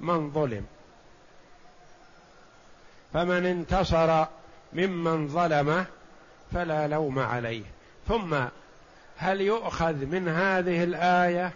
من 0.00 0.30
ظلم. 0.30 0.64
فمن 3.12 3.46
انتصر 3.46 4.26
ممن 4.72 5.28
ظلمه 5.28 5.84
فلا 6.52 6.88
لوم 6.88 7.18
عليه. 7.18 7.64
ثم 8.08 8.36
هل 9.16 9.40
يؤخذ 9.40 9.94
من 10.06 10.28
هذه 10.28 10.84
الآية 10.84 11.52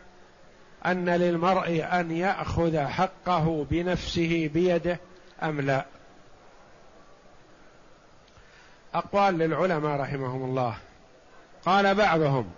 أن 0.86 1.08
للمرء 1.08 1.86
أن 1.92 2.10
يأخذ 2.10 2.86
حقه 2.86 3.66
بنفسه 3.70 4.50
بيده 4.54 4.98
أم 5.42 5.60
لا؟ 5.60 5.84
أقوال 8.94 9.38
للعلماء 9.38 10.00
رحمهم 10.00 10.44
الله. 10.44 10.76
قال 11.64 11.94
بعضهم 11.94 12.50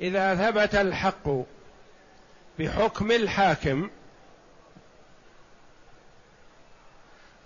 إذا 0.00 0.34
ثبت 0.34 0.74
الحق 0.74 1.28
بحكم 2.58 3.10
الحاكم 3.10 3.90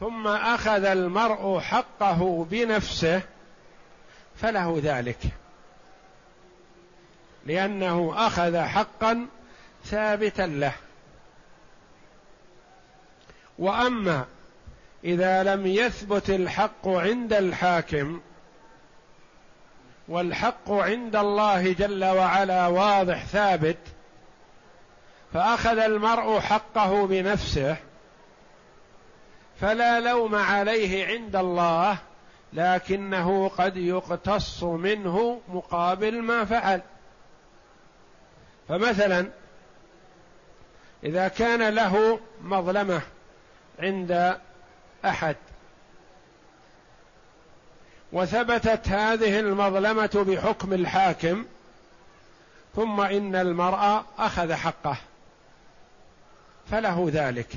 ثم 0.01 0.27
أخذ 0.27 0.85
المرء 0.85 1.61
حقه 1.61 2.47
بنفسه 2.51 3.23
فله 4.37 4.81
ذلك. 4.83 5.19
لأنه 7.47 8.13
أخذ 8.17 8.59
حقا 8.59 9.27
ثابتا 9.85 10.43
له. 10.43 10.73
وأما 13.59 14.27
إذا 15.05 15.43
لم 15.43 15.67
يثبت 15.67 16.31
الحق 16.31 16.89
عند 16.89 17.33
الحاكم 17.33 18.21
والحق 20.09 20.71
عند 20.71 21.17
الله 21.17 21.73
جل 21.73 22.05
وعلا 22.05 22.67
واضح 22.67 23.25
ثابت 23.25 23.79
فأخذ 25.33 25.79
المرء 25.79 26.41
حقه 26.41 27.07
بنفسه 27.07 27.77
فلا 29.61 30.01
لوم 30.01 30.35
عليه 30.35 31.07
عند 31.07 31.37
الله 31.37 31.99
لكنه 32.53 33.49
قد 33.49 33.77
يقتص 33.77 34.63
منه 34.63 35.41
مقابل 35.49 36.23
ما 36.23 36.45
فعل. 36.45 36.83
فمثلا 38.69 39.31
إذا 41.05 41.29
كان 41.29 41.75
له 41.75 42.21
مظلمة 42.41 43.03
عند 43.79 44.39
أحد 45.05 45.37
وثبتت 48.15 48.89
هذه 48.89 49.41
المظلمة 49.41 50.25
بحكم 50.29 50.73
الحاكم 50.73 51.45
ثم 52.77 53.01
إن 53.01 53.37
المرأة 53.37 54.05
أخذ 54.19 54.53
حقه. 54.53 54.97
فله 56.71 57.09
ذلك. 57.13 57.49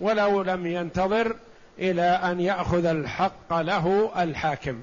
ولو 0.00 0.42
لم 0.42 0.66
ينتظر 0.66 1.36
إلى 1.78 2.02
أن 2.02 2.40
يأخذ 2.40 2.84
الحق 2.84 3.52
له 3.52 4.12
الحاكم. 4.22 4.82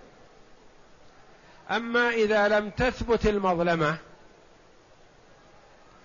أما 1.72 2.10
إذا 2.10 2.48
لم 2.48 2.70
تثبت 2.70 3.28
المظلمة 3.28 3.98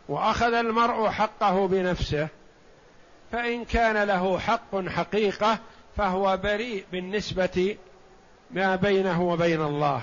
وأخذ 0.08 0.54
المرء 0.54 1.08
حقه 1.08 1.68
بنفسه 1.68 2.28
فإن 3.32 3.64
كان 3.64 4.02
له 4.02 4.38
حق 4.38 4.88
حقيقة 4.88 5.58
فهو 5.96 6.36
بريء 6.36 6.84
بالنسبة 6.92 7.76
ما 8.52 8.76
بينه 8.76 9.22
وبين 9.22 9.62
الله 9.62 10.02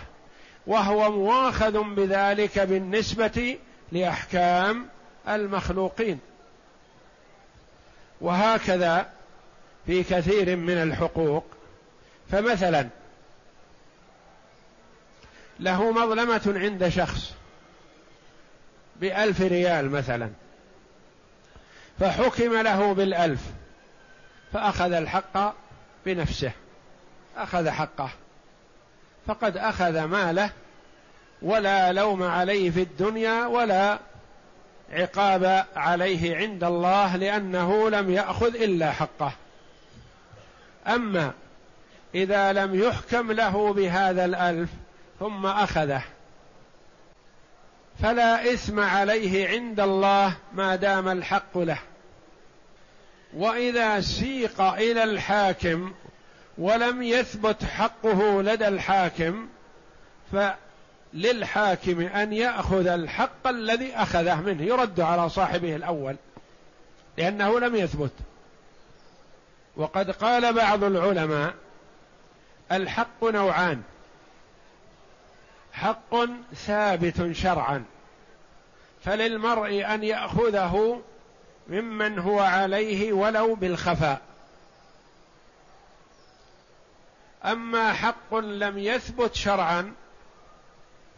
وهو 0.67 1.12
مواخذ 1.12 1.83
بذلك 1.95 2.60
بالنسبة 2.60 3.57
لأحكام 3.91 4.86
المخلوقين. 5.27 6.19
وهكذا 8.21 9.10
في 9.86 10.03
كثير 10.03 10.55
من 10.55 10.73
الحقوق 10.73 11.45
فمثلا 12.31 12.88
له 15.60 15.91
مظلمة 15.91 16.53
عند 16.55 16.89
شخص 16.89 17.33
بألف 18.95 19.41
ريال 19.41 19.89
مثلا 19.89 20.29
فحكم 21.99 22.62
له 22.62 22.93
بالألف 22.93 23.41
فأخذ 24.53 24.91
الحق 24.91 25.53
بنفسه 26.05 26.51
أخذ 27.38 27.69
حقه. 27.69 28.10
فقد 29.28 29.58
أخذ 29.58 30.04
ماله 30.04 30.50
ولا 31.42 31.94
لوم 31.94 32.24
عليه 32.24 32.72
في 32.72 32.82
الدنيا 32.82 33.46
ولا 33.46 34.00
عقاب 34.92 35.66
عليه 35.76 36.36
عند 36.38 36.63
الله 36.63 37.16
لأنه 37.16 37.90
لم 37.90 38.12
يأخذ 38.12 38.56
إلا 38.56 38.92
حقه. 38.92 39.32
أما 40.88 41.32
إذا 42.16 42.54
لم 42.54 42.84
يحكم 42.84 43.32
له 43.32 43.74
بهذا 43.74 44.26
الألف 44.26 44.70
ثم 45.20 45.46
أخذه 45.46 46.02
فلا 48.04 48.54
إثم 48.54 48.80
عليه 48.80 49.48
عند 49.48 49.80
الله 49.80 50.34
ما 50.54 50.76
دام 50.76 51.08
الحق 51.08 51.58
له. 51.58 51.80
وإذا 53.34 54.02
سيق 54.02 54.62
إلى 54.62 55.04
الحاكم 55.04 55.94
ولم 56.58 57.04
يثبت 57.04 57.63
حقه 57.63 58.41
لدى 58.41 58.67
الحاكم 58.67 59.48
فللحاكم 60.32 62.02
أن 62.02 62.34
يأخذ 62.34 62.88
الحق 62.88 63.48
الذي 63.48 63.96
أخذه 63.96 64.41
منه 64.41 64.63
يرد 64.63 65.00
على 65.00 65.30
صاحبه 65.30 65.76
الأول 65.76 66.15
لأنه 67.17 67.60
لم 67.60 67.76
يثبت. 67.76 68.12
وقد 69.76 70.12
قال 70.12 70.54
بعض 70.54 70.84
العلماء 70.84 71.54
الحق 72.72 73.24
نوعان 73.24 73.82
حق 75.74 76.15
ثابت 76.54 77.32
شرعا 77.32 77.84
فللمرء 79.04 79.86
أن 79.93 80.04
يأخذه 80.04 81.02
ممن 81.67 82.20
هو 82.20 82.39
عليه 82.39 83.13
ولو 83.13 83.56
بالخفاء. 83.56 84.27
أما 87.45 87.93
حق 87.93 88.36
لم 88.36 88.78
يثبت 88.78 89.36
شرعا 89.36 89.93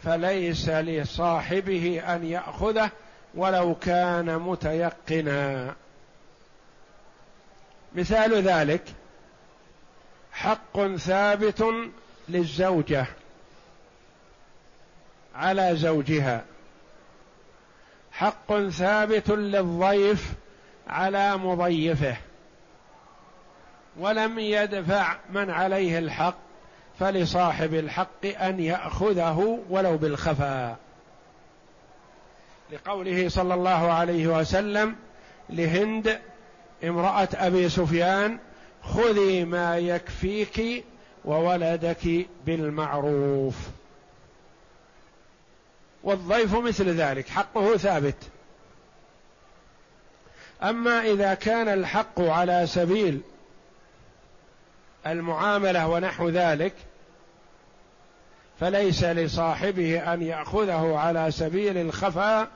فليس 0.03 0.69
لصاحبه 0.69 2.03
أن 2.15 2.25
يأخذه 2.25 2.91
ولو 3.35 3.75
كان 3.75 4.39
متيقنا. 4.39 5.75
مثال 7.95 8.33
ذلك 8.33 8.83
حق 10.31 10.95
ثابت 10.95 11.65
للزوجة 12.29 13.05
على 15.35 15.75
زوجها. 15.75 16.45
حق 18.11 18.69
ثابت 18.69 19.29
للضيف 19.29 20.33
على 20.87 21.37
مضيفه. 21.37 22.17
ولم 23.99 24.39
يدفع 24.39 25.17
من 25.29 25.49
عليه 25.49 25.99
الحق 25.99 26.37
فلصاحب 26.99 27.73
الحق 27.73 28.25
أن 28.25 28.59
يأخذه 28.59 29.59
ولو 29.69 29.97
بالخفاء 29.97 30.77
لقوله 32.71 33.29
صلى 33.29 33.53
الله 33.53 33.91
عليه 33.91 34.27
وسلم 34.27 34.95
لهند 35.49 36.19
امرأة 36.83 37.27
أبي 37.33 37.69
سفيان 37.69 38.39
خذي 38.83 39.45
ما 39.45 39.77
يكفيك 39.77 40.85
وولدك 41.25 42.27
بالمعروف. 42.45 43.55
والضيف 46.03 46.55
مثل 46.55 46.89
ذلك 46.89 47.27
حقه 47.27 47.77
ثابت. 47.77 48.15
أما 50.63 51.01
إذا 51.01 51.33
كان 51.33 51.67
الحق 51.67 52.21
على 52.21 52.67
سبيل 52.67 53.21
المعاملة 55.07 55.87
ونحو 55.87 56.29
ذلك 56.29 56.73
فليس 58.59 59.03
لصاحبه 59.03 60.13
أن 60.13 60.21
يأخذه 60.21 60.97
على 60.97 61.31
سبيل 61.31 61.77
الخفاء 61.77 62.47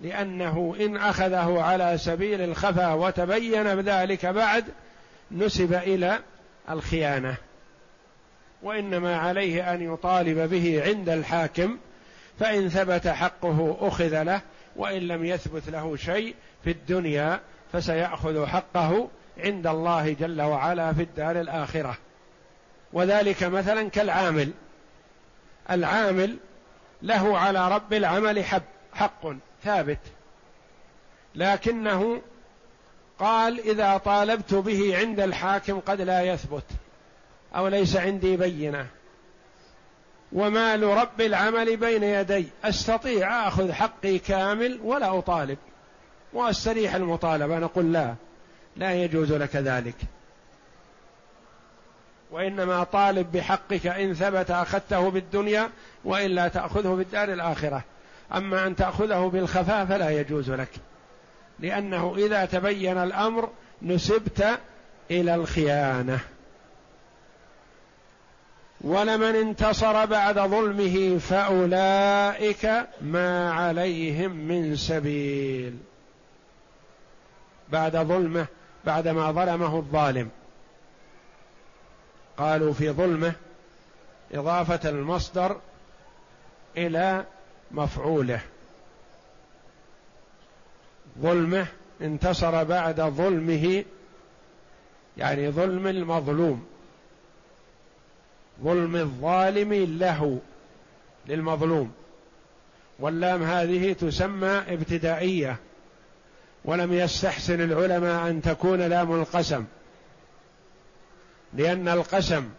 لأنه 0.00 0.76
إن 0.80 0.96
أخذه 0.96 1.62
على 1.62 1.98
سبيل 1.98 2.40
الخفاء 2.40 2.96
وتبين 2.96 3.80
ذلك 3.80 4.26
بعد 4.26 4.64
نسب 5.30 5.74
إلى 5.74 6.18
الخيانة. 6.70 7.36
وإنما 8.62 9.16
عليه 9.16 9.74
أن 9.74 9.92
يطالب 9.92 10.50
به 10.50 10.82
عند 10.84 11.08
الحاكم 11.08 11.78
فإن 12.40 12.68
ثبت 12.68 13.08
حقه 13.08 13.76
أخذ 13.80 14.22
له 14.22 14.40
وإن 14.76 15.02
لم 15.02 15.24
يثبت 15.24 15.68
له 15.68 15.96
شيء 15.96 16.34
في 16.64 16.70
الدنيا 16.70 17.40
فسيأخذ 17.72 18.46
حقه 18.46 19.08
عند 19.38 19.66
الله 19.66 20.12
جل 20.12 20.42
وعلا 20.42 20.92
في 20.92 21.02
الدار 21.02 21.40
الآخرة. 21.40 21.96
وذلك 22.92 23.42
مثلا 23.42 23.90
كالعامل. 23.90 24.50
العامل 25.70 26.36
له 27.02 27.38
على 27.38 27.68
رب 27.68 27.92
العمل 27.92 28.44
حب 28.44 28.62
حق 28.92 29.26
ثابت. 29.64 29.98
لكنه 31.34 32.22
قال 33.18 33.60
إذا 33.60 33.96
طالبت 33.96 34.54
به 34.54 34.98
عند 34.98 35.20
الحاكم 35.20 35.80
قد 35.80 36.00
لا 36.00 36.22
يثبت 36.22 36.64
أو 37.56 37.68
ليس 37.68 37.96
عندي 37.96 38.36
بينة. 38.36 38.86
ومال 40.32 40.82
رب 40.82 41.20
العمل 41.20 41.76
بين 41.76 42.02
يدي 42.02 42.46
أستطيع 42.64 43.48
أخذ 43.48 43.72
حقي 43.72 44.18
كامل 44.18 44.80
ولا 44.84 45.18
أطالب. 45.18 45.58
وأستريح 46.32 46.94
المطالبة 46.94 47.58
نقول 47.58 47.92
لا. 47.92 48.14
لا 48.76 48.94
يجوز 48.94 49.32
لك 49.32 49.56
ذلك. 49.56 49.96
وإنما 52.30 52.84
طالب 52.84 53.32
بحقك 53.32 53.86
إن 53.86 54.14
ثبت 54.14 54.50
أخذته 54.50 55.10
بالدنيا 55.10 55.70
والا 56.04 56.48
تأخذه 56.48 56.88
بالدار 56.88 57.32
الآخرة. 57.32 57.84
أما 58.34 58.66
أن 58.66 58.76
تأخذه 58.76 59.30
بالخفاء 59.32 59.86
فلا 59.86 60.10
يجوز 60.10 60.50
لك. 60.50 60.70
لأنه 61.60 62.14
إذا 62.18 62.44
تبين 62.44 62.98
الأمر 62.98 63.50
نسبت 63.82 64.58
إلى 65.10 65.34
الخيانة. 65.34 66.20
ولمن 68.80 69.34
انتصر 69.36 70.04
بعد 70.04 70.38
ظلمه 70.38 71.18
فأولئك 71.18 72.86
ما 73.00 73.52
عليهم 73.52 74.30
من 74.30 74.76
سبيل. 74.76 75.78
بعد 77.68 77.96
ظلمه 77.96 78.46
بعدما 78.86 79.32
ظلمه 79.32 79.76
الظالم. 79.76 80.30
قالوا 82.36 82.72
في 82.72 82.90
ظلمه 82.90 83.32
إضافة 84.32 84.90
المصدر 84.90 85.60
إلى 86.76 87.24
مفعوله. 87.70 88.40
ظلمه 91.20 91.66
انتصر 92.02 92.64
بعد 92.64 93.00
ظلمه 93.00 93.84
يعني 95.16 95.50
ظلم 95.50 95.86
المظلوم. 95.86 96.66
ظلم 98.62 98.96
الظالم 98.96 99.72
له 99.98 100.40
للمظلوم. 101.26 101.92
واللام 102.98 103.42
هذه 103.42 103.92
تسمى 103.92 104.48
ابتدائية. 104.48 105.56
ولم 106.64 106.92
يستحسن 106.92 107.60
العلماء 107.60 108.30
أن 108.30 108.42
تكون 108.42 108.80
لام 108.80 109.20
القسم 109.20 109.64
لأن 111.54 111.88
القسم 111.88 112.50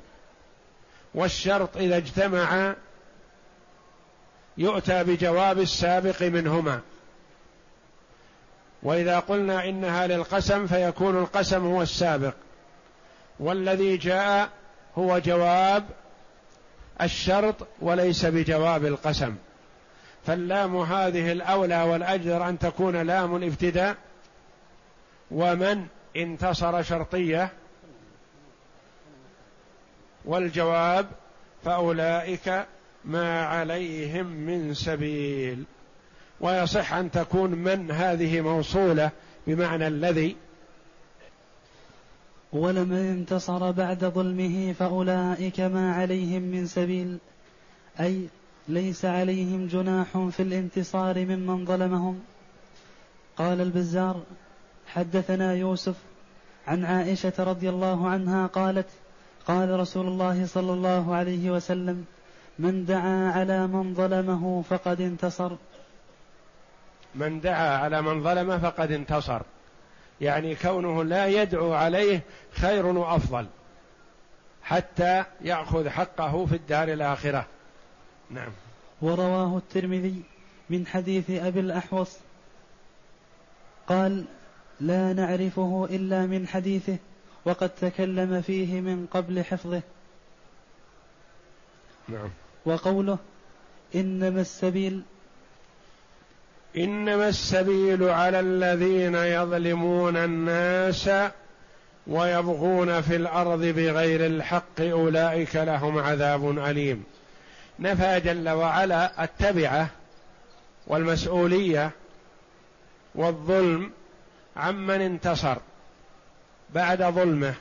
والشرط 1.15 1.78
إذا 1.78 1.98
اجتمعا 1.98 2.76
يؤتى 4.58 5.04
بجواب 5.04 5.60
السابق 5.60 6.24
منهما. 6.24 6.82
وإذا 8.84 9.20
قلنا 9.20 9.65
إنها 9.70 10.08
للقسم 10.08 10.68
فيكون 10.68 11.18
القسم 11.18 11.65
هو 11.65 11.82
السابق. 11.82 12.34
والذي 13.39 13.98
جاء 13.98 14.50
هو 14.98 15.20
جواب 15.20 15.84
الشرط 17.02 17.56
وليس 17.82 18.26
بجواب 18.26 18.86
القسم. 18.86 19.36
فاللام 20.25 20.75
هذه 20.75 21.31
الأولى 21.31 21.83
والأجدر 21.83 22.49
أن 22.49 22.59
تكون 22.59 22.95
لام 22.95 23.35
الابتداء 23.35 23.95
ومن 25.31 25.88
انتصر 26.17 26.81
شرطية 26.81 27.51
والجواب 30.25 31.07
فأولئك 31.65 32.65
ما 33.05 33.45
عليهم 33.45 34.25
من 34.25 34.73
سبيل 34.73 35.63
ويصح 36.39 36.93
أن 36.93 37.11
تكون 37.11 37.51
من 37.51 37.91
هذه 37.91 38.41
موصولة 38.41 39.11
بمعنى 39.47 39.88
الذي 39.88 40.35
ولمن 42.53 42.97
انتصر 42.97 43.71
بعد 43.71 44.05
ظلمه 44.05 44.73
فأولئك 44.73 45.59
ما 45.59 45.93
عليهم 45.93 46.41
من 46.41 46.65
سبيل 46.65 47.17
أي 47.99 48.27
ليس 48.67 49.06
عليهم 49.06 49.67
جناح 49.67 50.08
في 50.32 50.39
الانتصار 50.39 51.25
ممن 51.25 51.65
ظلمهم. 51.65 52.23
قال 53.38 53.62
البزار 53.62 54.23
حدثنا 54.88 55.54
يوسف 55.54 55.95
عن 56.67 56.86
عائشة 56.86 57.34
رضي 57.39 57.69
الله 57.69 58.10
عنها 58.10 58.47
قالت 58.47 58.88
قال 59.47 59.80
رسول 59.80 60.08
الله 60.08 60.45
صلى 60.45 60.73
الله 60.73 61.15
عليه 61.15 61.51
وسلم 61.51 62.06
من 62.60 62.86
دعا 62.86 63.32
على 63.32 63.67
من 63.67 63.93
ظلمه 63.93 64.62
فقد 64.69 65.01
انتصر. 65.01 65.51
من 67.15 67.41
دعا 67.41 67.78
على 67.78 68.01
من 68.01 68.23
ظلمه 68.23 68.58
فقد 68.58 68.91
انتصر. 68.91 69.41
يعني 70.21 70.56
كونه 70.56 71.04
لا 71.04 71.28
يدعو 71.28 71.73
عليه 71.73 72.21
خير 72.51 72.86
وأفضل 72.86 73.45
حتى 74.63 75.23
يأخذ 75.41 75.89
حقه 75.89 76.45
في 76.45 76.56
الدار 76.56 76.88
الآخرة. 76.88 77.45
نعم. 78.29 78.51
ورواه 79.01 79.57
الترمذي 79.57 80.21
من 80.69 80.88
حديث 80.88 81.29
أبي 81.29 81.59
الأحوص 81.59 82.17
قال 83.88 84.25
لا 84.79 85.13
نعرفه 85.13 85.88
إلا 85.91 86.25
من 86.25 86.47
حديثه 86.47 86.97
وقد 87.45 87.69
تكلم 87.69 88.41
فيه 88.41 88.81
من 88.81 89.07
قبل 89.11 89.43
حفظه. 89.43 89.81
نعم. 92.09 92.29
وقوله 92.65 93.17
إنما 93.95 94.41
السبيل 94.41 95.01
إنما 96.77 97.29
السبيل 97.29 98.03
على 98.03 98.39
الذين 98.39 99.15
يظلمون 99.15 100.17
الناس 100.17 101.09
ويبغون 102.07 103.01
في 103.01 103.15
الأرض 103.15 103.61
بغير 103.61 104.25
الحق 104.25 104.81
أولئك 104.81 105.55
لهم 105.55 105.97
عذاب 105.97 106.57
أليم. 106.59 107.03
نفى 107.79 108.19
جل 108.19 108.49
وعلا 108.49 109.23
التبعة 109.23 109.89
والمسؤولية 110.88 111.91
والظلم 113.15 113.91
عمن 114.57 115.01
انتصر 115.01 115.57
بعد 116.73 117.03
ظلمه. 117.03 117.53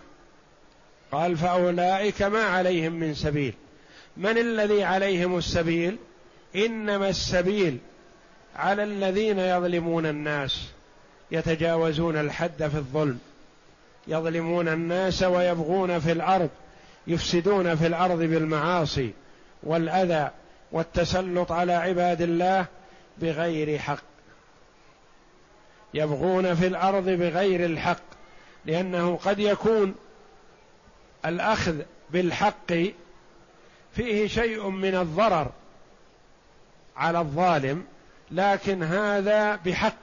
قال 1.13 1.37
فأولئك 1.37 2.23
ما 2.23 2.43
عليهم 2.43 2.93
من 2.93 3.15
سبيل. 3.15 3.55
من 4.17 4.39
الذي 4.39 4.85
عليهم 4.85 5.39
السبيل؟ 5.39 5.97
إنما 6.57 7.09
السبيل 7.09 7.79
على 8.57 8.83
الذين 8.85 9.39
يظلمون 9.39 10.07
الناس 10.07 10.69
يتجاوزون 11.31 12.17
الحد 12.17 12.67
في 12.69 12.75
الظلم 12.75 13.19
يظلمون 14.07 14.69
الناس 14.69 15.23
ويبغون 15.23 15.99
في 15.99 16.13
الأرض 16.13 16.51
يفسدون 17.07 17.75
في 17.75 17.87
الأرض 17.87 18.19
بالمعاصي. 18.19 19.13
والأذى 19.65 20.31
والتسلط 20.73 21.53
على 21.53 21.73
عباد 21.73 22.23
الله 22.23 22.67
بغير 23.19 23.79
حق. 23.79 24.03
يبغون 25.95 26.55
في 26.55 26.67
الأرض 26.67 27.05
بغير 27.05 27.65
الحق 27.65 28.03
لأنه 28.65 29.17
قد 29.17 29.39
يكون 29.39 29.95
الأخذ 31.27 31.83
بالحق 32.11 32.73
فيه 33.97 34.27
شيء 34.27 34.69
من 34.69 34.95
الضرر 34.95 35.51
على 36.97 37.19
الظالم 37.19 37.85
لكن 38.31 38.83
هذا 38.83 39.57
بحق. 39.57 39.95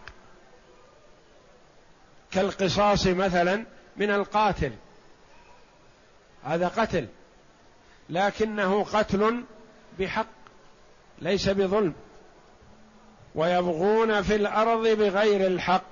كالقصاص 2.31 3.07
مثلا 3.07 3.65
من 3.97 4.11
القاتل 4.11 4.71
هذا 6.43 6.67
قتل. 6.67 7.07
لكنه 8.09 8.83
قتل 8.83 9.43
بحق 9.99 10.27
ليس 11.21 11.49
بظلم. 11.49 11.93
ويبغون 13.35 14.21
في 14.21 14.35
الأرض 14.35 14.87
بغير 14.87 15.47
الحق. 15.47 15.83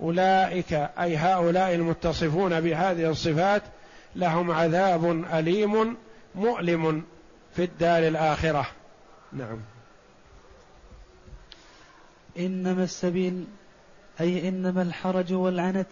أولئك 0.00 0.72
أي 0.72 1.16
هؤلاء 1.16 1.74
المتصفون 1.74 2.60
بهذه 2.60 3.10
الصفات 3.10 3.62
لهم 4.16 4.50
عذاب 4.50 5.24
أليم 5.32 5.96
مؤلم 6.34 7.04
في 7.56 7.64
الدار 7.64 8.08
الآخرة. 8.08 8.66
نعم. 9.32 9.58
إنما 12.38 12.84
السبيل 12.84 13.44
أي 14.20 14.48
إنما 14.48 14.82
الحرج 14.82 15.32
والعنت 15.32 15.88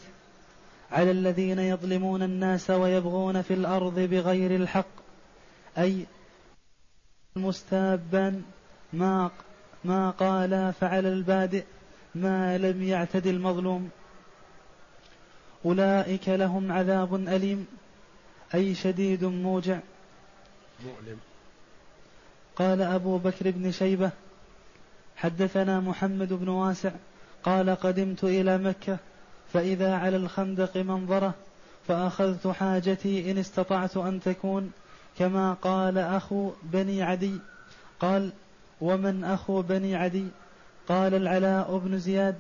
على 0.93 1.11
الذين 1.11 1.59
يظلمون 1.59 2.23
الناس 2.23 2.71
ويبغون 2.71 3.43
في 3.43 3.55
الأرض 3.55 4.01
بغير 4.01 4.57
الحق. 4.57 5.04
أي 5.79 6.07
المستابان 7.37 8.43
ما 8.93 9.31
ما 9.85 10.11
قال 10.11 10.73
فعل 10.81 11.07
البادئ 11.07 11.65
ما 12.15 12.59
لم 12.59 12.83
يعتد 12.83 13.27
المظلوم. 13.27 13.91
أولئك 15.65 16.29
لهم 16.29 16.73
عذاب 16.73 17.15
أليم 17.15 17.67
أي 18.55 18.75
شديد 18.75 19.25
موجع. 19.25 19.79
مؤلم. 20.85 21.19
قال 22.57 22.83
أبو 22.83 23.19
بكر 23.19 23.51
بن 23.51 23.73
شيبة 23.73 24.11
حدثنا 25.17 25.81
محمد 25.81 26.33
بن 26.33 26.49
واسع 26.49 26.91
قال 27.43 27.71
قدمت 27.71 28.25
إلى 28.25 28.59
مكة 28.59 28.99
فإذا 29.53 29.95
على 29.95 30.17
الخندق 30.17 30.77
منظرة 30.77 31.35
فأخذت 31.89 32.47
حاجتي 32.47 33.31
إن 33.31 33.39
استطعت 33.39 33.97
أن 33.97 34.21
تكون. 34.21 34.73
كما 35.19 35.53
قال 35.53 35.99
أخو 35.99 36.51
بني 36.63 37.03
عدي. 37.03 37.39
قال 38.01 38.33
ومن 38.81 39.25
أخو 39.25 39.63
بني 39.63 39.97
عدي؟ 39.97 40.27
قال 40.89 41.15
العلاء 41.15 41.79
بن 41.79 41.99
زياد. 41.99 42.37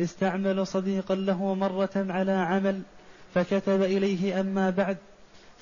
استعمل 0.00 0.66
صديقا 0.66 1.14
له 1.14 1.54
مرة 1.54 1.90
على 1.96 2.32
عمل 2.32 2.82
فكتب 3.34 3.82
إليه 3.82 4.40
أما 4.40 4.70
بعد. 4.70 4.96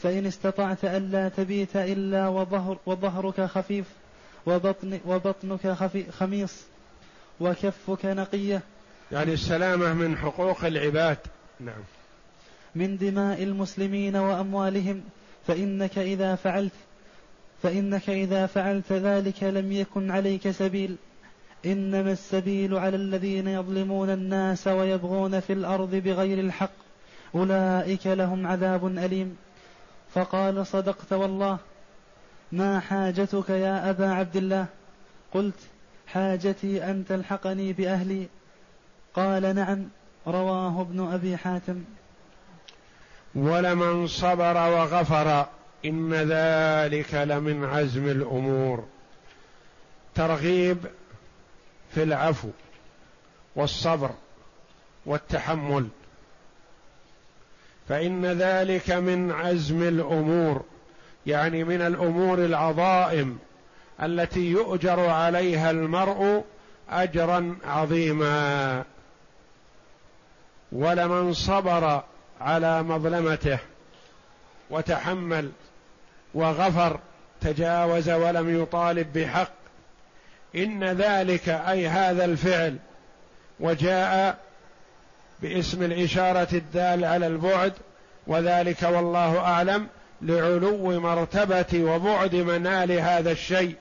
فإن 0.02 0.26
استطعت 0.26 0.84
ألا 0.84 1.28
تبيت 1.28 1.76
إلا 1.76 2.28
وظهر 2.28 2.78
وظهرك 2.86 3.40
خفيف 3.40 3.86
وبطن 4.46 5.00
وبطنك 5.06 5.76
خميص 6.10 6.54
وكفك 7.40 8.04
نقية. 8.06 8.62
يعني 9.12 9.32
السلامة 9.32 9.92
من 9.92 10.16
حقوق 10.16 10.64
العباد. 10.64 11.18
نعم. 11.60 11.82
من 12.74 12.96
دماء 12.96 13.42
المسلمين 13.42 14.16
وأموالهم. 14.16 15.02
فإنك 15.50 15.98
إذا 15.98 16.34
فعلت 16.34 16.72
فإنك 17.62 18.10
إذا 18.10 18.46
فعلت 18.46 18.92
ذلك 18.92 19.42
لم 19.42 19.72
يكن 19.72 20.10
عليك 20.10 20.50
سبيل. 20.50 20.96
إنما 21.66 22.12
السبيل 22.12 22.74
على 22.74 22.96
الذين 22.96 23.48
يظلمون 23.48 24.10
الناس 24.10 24.68
ويبغون 24.68 25.40
في 25.40 25.52
الأرض 25.52 25.94
بغير 25.94 26.38
الحق. 26.38 26.72
أولئك 27.34 28.06
لهم 28.06 28.46
عذاب 28.46 28.86
أليم. 28.86 29.36
فقال 30.14 30.66
صدقت 30.66 31.12
والله 31.12 31.58
ما 32.52 32.80
حاجتك 32.80 33.50
يا 33.50 33.90
أبا 33.90 34.10
عبد 34.10 34.36
الله؟ 34.36 34.66
قلت 35.34 35.60
حاجتي 36.06 36.90
أن 36.90 37.04
تلحقني 37.08 37.72
بأهلي. 37.72 38.26
قال 39.14 39.54
نعم 39.54 39.84
رواه 40.26 40.80
ابن 40.80 41.12
أبي 41.12 41.36
حاتم. 41.36 41.84
ولمن 43.34 44.06
صبر 44.06 44.56
وغفر 44.56 45.46
إن 45.84 46.14
ذلك 46.14 47.14
لمن 47.14 47.64
عزم 47.64 48.08
الأمور. 48.08 48.84
ترغيب 50.14 50.78
في 51.94 52.02
العفو 52.02 52.48
والصبر 53.56 54.10
والتحمل 55.06 55.88
فإن 57.88 58.26
ذلك 58.26 58.90
من 58.90 59.32
عزم 59.32 59.82
الأمور 59.82 60.64
يعني 61.26 61.64
من 61.64 61.80
الأمور 61.80 62.38
العظائم 62.38 63.38
التي 64.02 64.50
يؤجر 64.50 65.00
عليها 65.00 65.70
المرء 65.70 66.44
أجرا 66.90 67.56
عظيما. 67.64 68.84
ولمن 70.72 71.32
صبر 71.32 72.02
على 72.40 72.83
مظلمته 72.83 73.59
وتحمل 74.70 75.50
وغفر 76.35 77.00
تجاوز 77.40 78.11
ولم 78.11 78.62
يطالب 78.62 79.12
بحق. 79.12 79.53
إن 80.57 80.85
ذلك 80.85 81.48
أي 81.48 81.88
هذا 81.88 82.24
الفعل 82.24 82.76
وجاء 83.61 84.38
باسم 85.42 85.83
الإشارة 85.83 86.48
الدال 86.53 87.05
على 87.05 87.26
البعد 87.26 87.72
وذلك 88.26 88.83
والله 88.83 89.38
أعلم 89.38 89.87
لعلو 90.22 91.00
مرتبة 91.00 91.85
وبعد 91.85 92.35
منال 92.35 92.92
هذا 92.92 93.33
الشيء. 93.33 93.74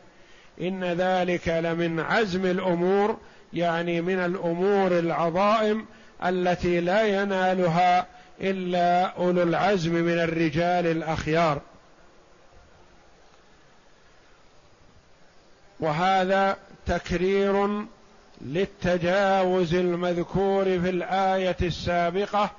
إن 0.62 0.84
ذلك 0.84 1.48
لمن 1.48 2.00
عزم 2.00 2.46
الأمور 2.46 3.18
يعني 3.54 4.02
من 4.02 4.20
الأمور 4.20 5.00
العظائم 5.00 5.86
التي 6.26 6.80
لا 6.80 7.22
ينالها 7.22 8.08
إلا 8.42 9.06
أولو 9.06 9.44
العزم 9.44 9.94
من 9.94 10.20
الرجال 10.20 10.88
الأخيار. 10.88 11.62
وهذا 15.80 16.58
تكرير 16.86 17.84
للتجاوز 18.42 19.74
المذكور 19.74 20.66
في 20.66 20.90
الآية 20.90 21.58
السابقة 21.62 22.52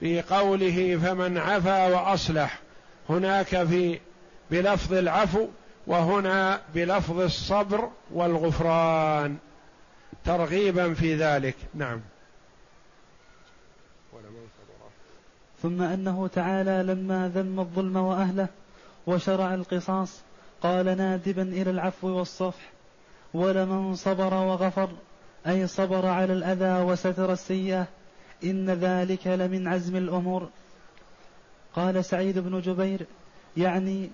في 0.00 0.22
قوله 0.22 1.00
فمن 1.04 1.38
عفا 1.38 1.86
وأصلح. 1.86 2.58
هناك 3.08 3.64
في 3.64 4.00
بلفظ 4.50 4.92
العفو 4.92 5.48
وهنا 5.86 6.60
بلفظ 6.74 7.20
الصبر 7.20 7.90
والغفران. 8.10 9.36
ترغيبا 10.24 10.94
في 10.94 11.14
ذلك. 11.14 11.54
نعم. 11.74 12.00
ثم 15.62 15.82
أنه 15.82 16.26
تعالى 16.26 16.82
لما 16.82 17.28
ذم 17.34 17.60
الظلم 17.60 17.96
وأهله 17.96 18.48
وشرع 19.06 19.54
القصاص 19.54 20.20
قال 20.62 20.84
نادبا 20.96 21.42
إلى 21.42 21.70
العفو 21.70 22.08
والصفح 22.08 22.72
ولمن 23.34 23.94
صبر 23.94 24.34
وغفر 24.34 24.88
أي 25.46 25.66
صبر 25.66 26.06
على 26.06 26.32
الأذى 26.32 26.84
وستر 26.84 27.32
السيئة 27.32 27.86
إن 28.44 28.70
ذلك 28.70 29.26
لمن 29.26 29.68
عزم 29.68 29.96
الأمور. 29.96 30.48
قال 31.74 32.04
سعيد 32.04 32.38
بن 32.38 32.60
جبير 32.60 33.06
يعني 33.56 34.10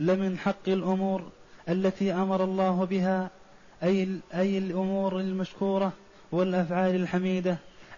لمن 0.00 0.38
حق 0.38 0.68
الأمور 0.68 1.22
التي 1.68 2.12
أمر 2.12 2.44
الله 2.44 2.84
بها 2.84 3.30
أي, 3.82 4.18
أي 4.34 4.58
الأمور 4.58 5.20
المشكورة 5.20 5.92
والأفعال 6.32 6.94
الحميدة 6.94 7.56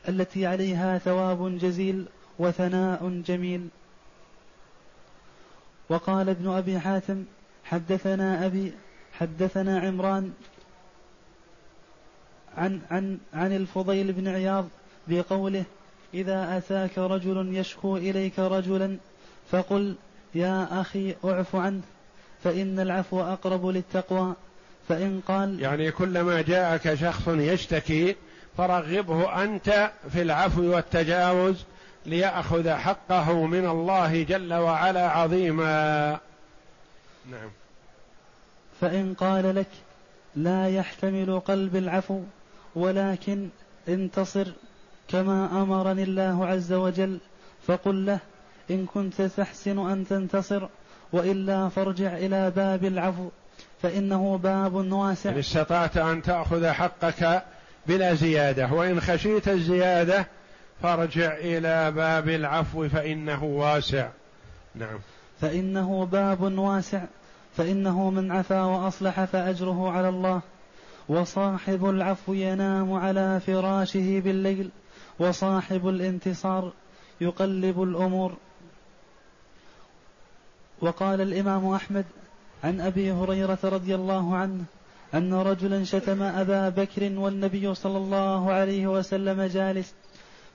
التي 0.08 0.46
عليها 0.46 0.98
ثواب 0.98 1.58
جزيل. 1.58 2.06
وثناء 2.38 3.22
جميل. 3.26 3.68
وقال 5.88 6.28
ابن 6.28 6.48
أبي 6.48 6.80
حاتم 6.80 7.24
حدثنا 7.64 8.46
أبي 8.46 8.72
حدثنا 9.12 9.80
عمران 9.80 10.32
عن 12.56 12.80
عن 12.90 13.18
عن 13.34 13.52
الفضيل 13.52 14.12
بن 14.12 14.28
عياض 14.28 14.68
بقوله 15.08 15.64
إذا 16.14 16.56
أتاك 16.56 16.98
رجل 16.98 17.56
يشكو 17.56 17.96
إليك 17.96 18.38
رجلا 18.38 18.96
فقل 19.50 19.96
يا 20.34 20.80
أخي 20.80 21.14
أعف 21.24 21.56
عنه 21.56 21.82
فإن 22.44 22.80
العفو 22.80 23.20
أقرب 23.20 23.66
للتقوى. 23.66 24.34
فإن 24.88 25.20
قال 25.28 25.60
يعني 25.60 25.90
كلما 25.90 26.42
جاءك 26.42 26.94
شخص 26.94 27.28
يشتكي 27.28 28.16
فرغبه 28.56 29.44
أنت 29.44 29.90
في 30.12 30.22
العفو 30.22 30.62
والتجاوز 30.62 31.64
ليأخذ 32.08 32.70
حقه 32.70 33.46
من 33.46 33.66
الله 33.66 34.22
جل 34.22 34.54
وعلا 34.54 35.10
عظيما. 35.10 36.10
نعم. 37.30 37.50
فإن 38.80 39.14
قال 39.14 39.54
لك 39.54 39.66
لا 40.36 40.68
يحتمل 40.68 41.40
قلب 41.40 41.76
العفو 41.76 42.20
ولكن 42.74 43.48
انتصر 43.88 44.46
كما 45.08 45.62
أمرني 45.62 46.02
الله 46.02 46.46
عز 46.46 46.72
وجل 46.72 47.18
فقل 47.66 48.06
له 48.06 48.18
إن 48.70 48.86
كنت 48.86 49.22
تحسن 49.22 49.90
أن 49.90 50.06
تنتصر 50.06 50.68
وإلا 51.12 51.68
فارجع 51.68 52.16
إلى 52.16 52.50
باب 52.50 52.84
العفو 52.84 53.28
فإنه 53.82 54.38
باب 54.42 54.74
واسع. 54.74 55.30
إن 55.30 55.38
استطعت 55.38 55.96
أن 55.96 56.22
تأخذ 56.22 56.66
حقك 56.66 57.42
بلا 57.86 58.14
زيادة 58.14 58.72
وإن 58.72 59.00
خشيت 59.00 59.48
الزيادة 59.48 60.26
فارجع 60.82 61.36
إلى 61.36 61.90
باب 61.90 62.28
العفو 62.28 62.88
فإنه 62.88 63.44
واسع. 63.44 64.08
نعم. 64.74 64.98
فإنه 65.40 66.08
باب 66.12 66.58
واسع. 66.58 67.04
فإنه 67.56 68.10
من 68.10 68.32
عفا 68.32 68.62
وأصلح 68.62 69.24
فأجره 69.24 69.90
على 69.90 70.08
الله. 70.08 70.40
وصاحب 71.08 71.88
العفو 71.88 72.32
ينام 72.32 72.92
على 72.92 73.40
فراشه 73.40 74.20
بالليل. 74.20 74.70
وصاحب 75.18 75.88
الانتصار 75.88 76.72
يقلب 77.20 77.82
الأمور. 77.82 78.36
وقال 80.80 81.20
الإمام 81.20 81.68
أحمد 81.68 82.04
عن 82.64 82.80
أبي 82.80 83.12
هريرة 83.12 83.58
رضي 83.64 83.94
الله 83.94 84.36
عنه 84.36 84.64
أن 85.14 85.34
رجلا 85.34 85.84
شتم 85.84 86.22
أبا 86.22 86.68
بكر 86.68 87.18
والنبي 87.18 87.74
صلى 87.74 87.98
الله 87.98 88.52
عليه 88.52 88.86
وسلم 88.86 89.42
جالس 89.42 89.94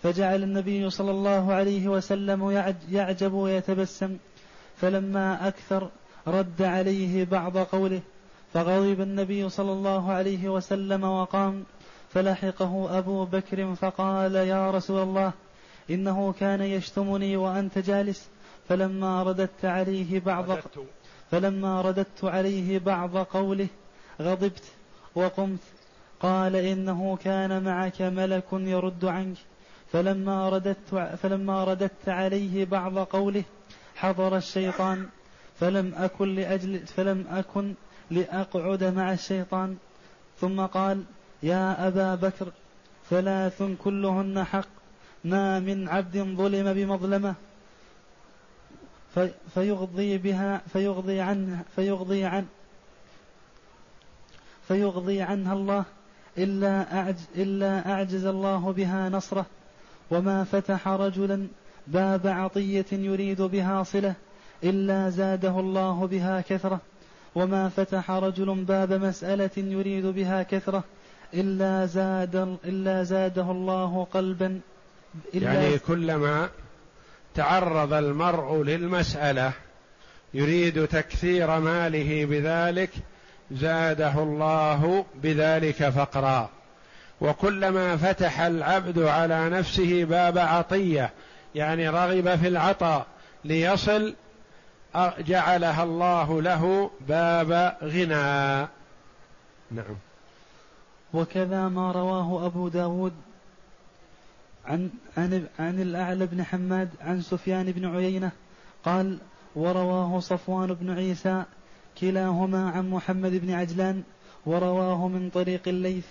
فجعل 0.03 0.43
النبي 0.43 0.89
صلى 0.89 1.11
الله 1.11 1.53
عليه 1.53 1.87
وسلم 1.87 2.51
يعجب 2.91 3.33
ويتبسم 3.33 4.17
فلما 4.77 5.47
أكثر 5.47 5.89
رد 6.27 6.61
عليه 6.61 7.25
بعض 7.25 7.57
قوله 7.57 8.01
فغضب 8.53 9.01
النبي 9.01 9.49
صلى 9.49 9.71
الله 9.71 10.11
عليه 10.11 10.49
وسلم 10.49 11.03
وقام 11.03 11.63
فلحقه 12.09 12.97
أبو 12.97 13.25
بكر 13.25 13.75
فقال 13.75 14.35
يا 14.35 14.71
رسول 14.71 15.03
الله 15.03 15.31
إنه 15.89 16.33
كان 16.39 16.61
يشتمني 16.61 17.37
وأنت 17.37 17.77
جالس. 17.77 18.29
فلما 18.69 19.23
رددت 19.23 19.65
عليه 19.65 20.19
بعض 20.19 20.45
فلما 21.31 21.81
رددت 21.81 22.23
عليه 22.23 22.79
بعض 22.79 23.17
قوله 23.17 23.67
غضبت 24.21 24.63
وقمت 25.15 25.59
قال 26.19 26.55
إنه 26.55 27.17
كان 27.23 27.63
معك 27.63 28.01
ملك 28.01 28.45
يرد 28.53 29.05
عنك. 29.05 29.37
فلما 29.93 30.49
رددت 30.49 31.17
فلما 31.21 31.63
رددت 31.63 32.09
عليه 32.09 32.65
بعض 32.65 32.97
قوله 32.97 33.43
حضر 33.95 34.37
الشيطان 34.37 35.07
فلم 35.59 35.93
أكن 35.95 36.35
لأجل 36.35 36.87
فلم 36.87 37.25
أكن 37.29 37.73
لأقعد 38.11 38.83
مع 38.83 39.13
الشيطان. 39.13 39.77
ثم 40.41 40.61
قال 40.65 41.03
يا 41.43 41.87
أبا 41.87 42.15
بكر 42.15 42.51
ثلاث 43.09 43.63
كلهن 43.83 44.43
حق 44.43 44.67
ما 45.23 45.59
من 45.59 45.89
عبد 45.89 46.17
ظلم 46.17 46.73
بمظلمة. 46.73 47.35
فيغضي 49.53 50.17
بها 50.17 50.61
فيغضي 50.73 51.19
عنه 51.19 51.63
فيغضي 51.75 52.25
عن 52.25 52.45
فيغضي 54.67 55.21
عنها 55.21 55.53
الله 55.53 55.85
إلا 56.37 56.99
أعجز, 56.99 57.27
إلا 57.35 57.91
أعجز 57.91 58.25
الله 58.25 58.71
بها 58.71 59.09
نصره. 59.09 59.45
وما 60.13 60.43
فتح 60.43 60.87
رجلا 60.87 61.47
باب 61.87 62.27
عطية 62.27 62.85
يريد 62.91 63.41
بها 63.41 63.83
صلة 63.83 64.13
إلا 64.63 65.09
زاده 65.09 65.59
الله 65.59 66.07
بها 66.07 66.41
كثرة. 66.41 66.79
وما 67.35 67.69
فتح 67.69 68.11
رجل 68.11 68.55
باب 68.55 68.93
مسألة 68.93 69.49
يريد 69.57 70.05
بها 70.05 70.43
كثرة 70.43 70.83
إلا 71.33 71.85
زاد 71.85 72.57
إلا 72.65 73.03
زاده 73.03 73.51
الله 73.51 74.07
قلبا. 74.13 74.59
إلا 75.33 75.53
يعني 75.53 75.79
كلما 75.79 76.49
تعرض 77.35 77.93
المرء 77.93 78.63
للمسألة 78.63 79.51
يريد 80.33 80.87
تكثير 80.87 81.59
ماله 81.59 82.25
بذلك 82.25 82.89
زاده 83.51 84.23
الله 84.23 85.05
بذلك 85.23 85.89
فقرا. 85.89 86.49
وكلما 87.23 87.97
فتح 87.97 88.39
العبد 88.39 88.99
على 88.99 89.49
نفسه 89.49 90.03
باب 90.03 90.37
عطية 90.37 91.09
يعني 91.55 91.89
رغب 91.89 92.35
في 92.35 92.47
العطاء 92.47 93.05
ليصل 93.45 94.15
جعلها 95.19 95.83
الله 95.83 96.41
له 96.41 96.91
باب 97.07 97.77
غنى. 97.83 98.67
نعم. 99.71 99.95
وكذا 101.13 101.69
ما 101.69 101.91
رواه 101.91 102.45
أبو 102.45 102.67
داود 102.67 103.13
عن, 104.65 104.89
عن, 105.17 105.47
عن 105.59 105.81
الأعلى 105.81 106.25
بن 106.25 106.43
حماد 106.43 106.89
عن 107.01 107.21
سفيان 107.21 107.71
بن 107.71 107.95
عيينة 107.95 108.31
قال 108.85 109.17
ورواه 109.55 110.19
صفوان 110.19 110.73
بن 110.73 110.89
عيسى 110.89 111.43
كلاهما 112.01 112.69
عن 112.69 112.89
محمد 112.89 113.31
بن 113.31 113.51
عجلان 113.53 114.03
ورواه 114.45 115.07
من 115.07 115.29
طريق 115.33 115.67
الليث. 115.67 116.05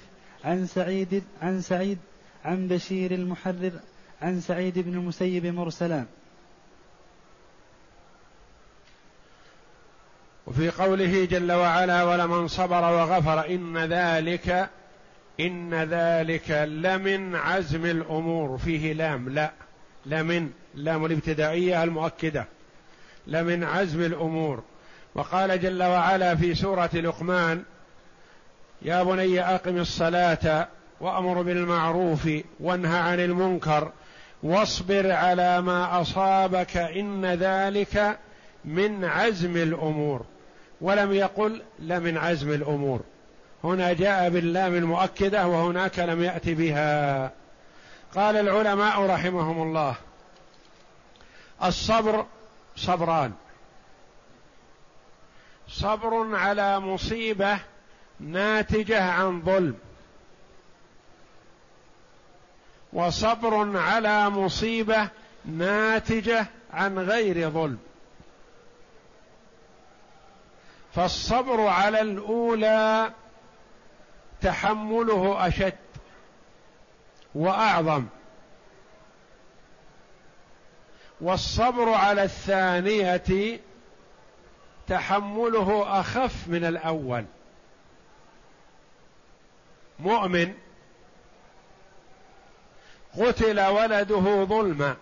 عن 0.45 0.67
سعيد 0.67 1.23
عن 1.43 1.61
سعيد 1.61 1.99
عن 2.45 2.69
بشير 2.69 3.11
المحرر 3.11 3.73
عن 4.23 4.41
سعيد 4.41 4.79
بن 4.79 4.95
المسيب 4.95 5.47
مرسلا. 5.47 6.05
وفي 10.47 10.71
قوله 10.71 11.25
جل 11.25 11.53
وعلا 11.53 12.05
ولمن 12.05 12.49
صبر 12.49 12.83
وغفر 12.83 13.47
إن 13.47 13.79
ذلك 13.79 14.71
إن 15.41 15.75
ذلك 15.75 16.51
لمن 16.51 17.35
عزم 17.35 17.87
الأمور. 17.87 18.59
فيه 18.59 18.93
لام 18.93 19.29
لا. 19.29 19.53
لمن 20.07 20.51
لام 20.75 21.05
الابتدائية 21.05 21.83
المؤكدة. 21.83 22.47
لمن 23.27 23.65
عزم 23.65 24.01
الأمور. 24.01 24.63
وقال 25.15 25.61
جل 25.61 25.83
وعلا 25.83 26.35
في 26.35 26.55
سورة 26.55 26.91
لقمان 26.95 27.63
يا 28.85 29.03
بني 29.03 29.41
أقم 29.41 29.77
الصلاة 29.77 30.69
وأمر 31.01 31.43
بالمعروف 31.43 32.29
وانهى 32.61 32.99
عن 32.99 33.21
المنكر 33.21 33.93
واصبر 34.43 35.13
على 35.13 35.61
ما 35.61 36.01
أصابك 36.01 36.77
إن 36.77 37.27
ذلك 37.27 38.19
من 38.65 39.05
عزم 39.05 39.57
الأمور. 39.57 40.25
ولم 40.81 41.13
يقل 41.13 41.63
لمن 41.79 42.17
عزم 42.19 42.51
الأمور. 42.51 43.01
هنا 43.65 43.93
جاء 43.93 44.31
باللام 44.31 44.75
المؤكدة 44.75 45.47
وهناك 45.47 45.99
لم 45.99 46.23
يأت 46.23 46.49
بها. 46.49 47.31
قال 48.15 48.37
العلماء 48.37 49.07
رحمهم 49.07 49.63
الله 49.63 49.95
الصبر 51.65 52.27
صبران. 52.77 53.33
صبر 55.69 56.37
على 56.37 56.81
مصيبة 56.81 57.59
ناتجة 58.23 59.13
عن 59.13 59.43
ظلم. 59.43 59.79
وصبر 62.93 63.79
على 63.79 64.31
مصيبة 64.31 65.09
ناتجة 65.45 66.47
عن 66.73 66.99
غير 66.99 67.51
ظلم. 67.51 67.79
فالصبر 70.95 71.67
على 71.67 72.01
الأولى 72.01 73.13
تحمله 74.41 75.49
أشد 75.49 75.79
وأعظم. 77.35 78.07
والصبر 81.21 81.89
على 81.89 82.23
الثانية 82.23 83.61
تحمله 84.89 86.01
أخف 86.01 86.49
من 86.49 86.65
الأول. 86.65 87.25
مؤمن 90.03 90.55
قتل 93.19 93.61
ولده 93.61 94.45
ظلما. 94.45 94.97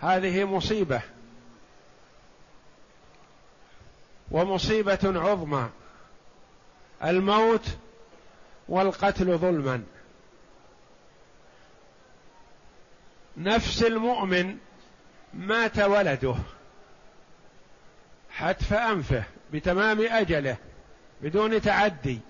هذه 0.00 0.44
مصيبة 0.44 1.00
ومصيبة 4.30 4.98
عظمى. 5.04 5.68
الموت 7.04 7.66
والقتل 8.68 9.38
ظلما. 9.38 9.84
نفس 13.36 13.82
المؤمن 13.82 14.58
مات 15.34 15.78
ولده 15.78 16.34
حتف 18.30 18.72
أنفه 18.72 19.24
بتمام 19.52 20.00
أجله 20.00 20.56
بدون 21.22 21.60
تعدي. 21.62 22.20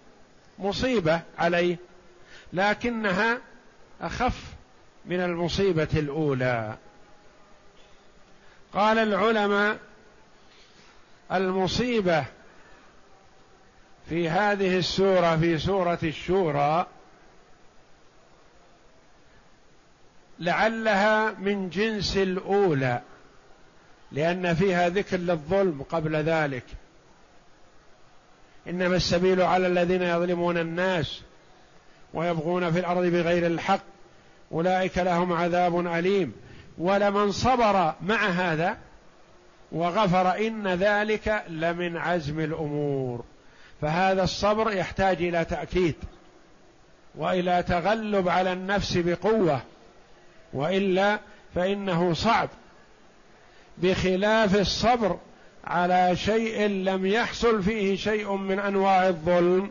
مصيبة 0.58 1.20
عليه 1.38 1.76
لكنها 2.52 3.38
أخف 4.00 4.42
من 5.06 5.20
المصيبة 5.20 5.88
الأولى. 5.94 6.76
قال 8.72 8.98
العلماء 8.98 9.78
المصيبة 11.32 12.24
في 14.08 14.28
هذه 14.28 14.78
السورة 14.78 15.36
في 15.36 15.58
سورة 15.58 15.98
الشورى 16.02 16.86
لعلها 20.38 21.30
من 21.30 21.70
جنس 21.70 22.16
الأولى 22.16 23.00
لأن 24.12 24.54
فيها 24.54 24.88
ذكر 24.88 25.16
للظلم 25.16 25.82
قبل 25.82 26.16
ذلك. 26.16 26.64
إنما 28.68 28.96
السبيل 28.96 29.42
على 29.42 29.66
الذين 29.66 30.02
يظلمون 30.02 30.58
الناس 30.58 31.20
ويبغون 32.14 32.72
في 32.72 32.78
الأرض 32.78 33.06
بغير 33.06 33.46
الحق 33.46 33.80
أولئك 34.52 34.98
لهم 34.98 35.32
عذاب 35.32 35.86
أليم. 35.86 36.32
ولمن 36.78 37.32
صبر 37.32 37.94
مع 38.02 38.26
هذا 38.26 38.76
وغفر 39.72 40.46
إن 40.46 40.68
ذلك 40.68 41.44
لمن 41.48 41.96
عزم 41.96 42.40
الأمور. 42.40 43.24
فهذا 43.80 44.22
الصبر 44.22 44.72
يحتاج 44.72 45.22
إلى 45.22 45.44
تأكيد 45.44 45.94
وإلى 47.14 47.64
تغلب 47.68 48.28
على 48.28 48.52
النفس 48.52 48.96
بقوة 48.96 49.60
وإلا 50.52 51.18
فإنه 51.54 52.14
صعب. 52.14 52.48
بخلاف 53.78 54.56
الصبر 54.56 55.18
على 55.64 56.16
شيء 56.16 56.66
لم 56.66 57.06
يحصل 57.06 57.62
فيه 57.62 57.96
شيء 57.96 58.32
من 58.32 58.58
أنواع 58.58 59.08
الظلم 59.08 59.70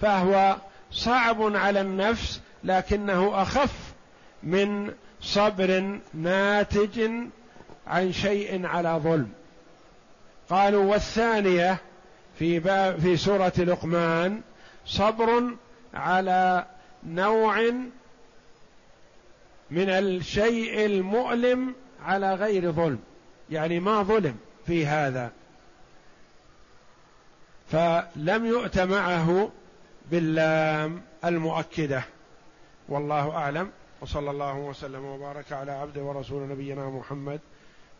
فهو 0.00 0.56
صعب 0.92 1.56
على 1.56 1.80
النفس 1.80 2.40
لكنه 2.64 3.42
أخف 3.42 3.72
من 4.42 4.92
صبر 5.20 5.98
ناتج 6.14 7.10
عن 7.86 8.12
شيء 8.12 8.66
على 8.66 9.00
ظلم. 9.04 9.32
قالوا 10.50 10.84
والثانية 10.84 11.78
في 12.38 12.60
في 13.00 13.16
سورة 13.16 13.52
لقمان 13.58 14.40
صبر 14.86 15.42
على 15.94 16.66
نوع 17.06 17.60
من 19.70 19.88
الشيء 19.88 20.86
المؤلم 20.86 21.74
على 22.04 22.34
غير 22.34 22.72
ظلم 22.72 22.98
يعني 23.50 23.80
ما 23.80 24.02
ظلم. 24.02 24.36
في 24.66 24.86
هذا. 24.86 25.32
فلم 27.70 28.46
يؤت 28.46 28.78
معه 28.78 29.50
باللام 30.10 31.02
المؤكدة. 31.24 32.04
والله 32.88 33.36
أعلم. 33.36 33.70
وصلى 34.00 34.30
الله 34.30 34.56
وسلم 34.56 35.04
وبارك 35.04 35.52
على 35.52 35.72
عبده 35.72 36.02
ورسول 36.02 36.48
نبينا 36.48 36.88
محمد 36.88 37.40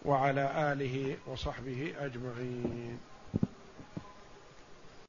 وعلى 0.04 0.72
آله 0.72 1.16
وصحبه 1.26 1.94
أجمعين. 1.98 2.98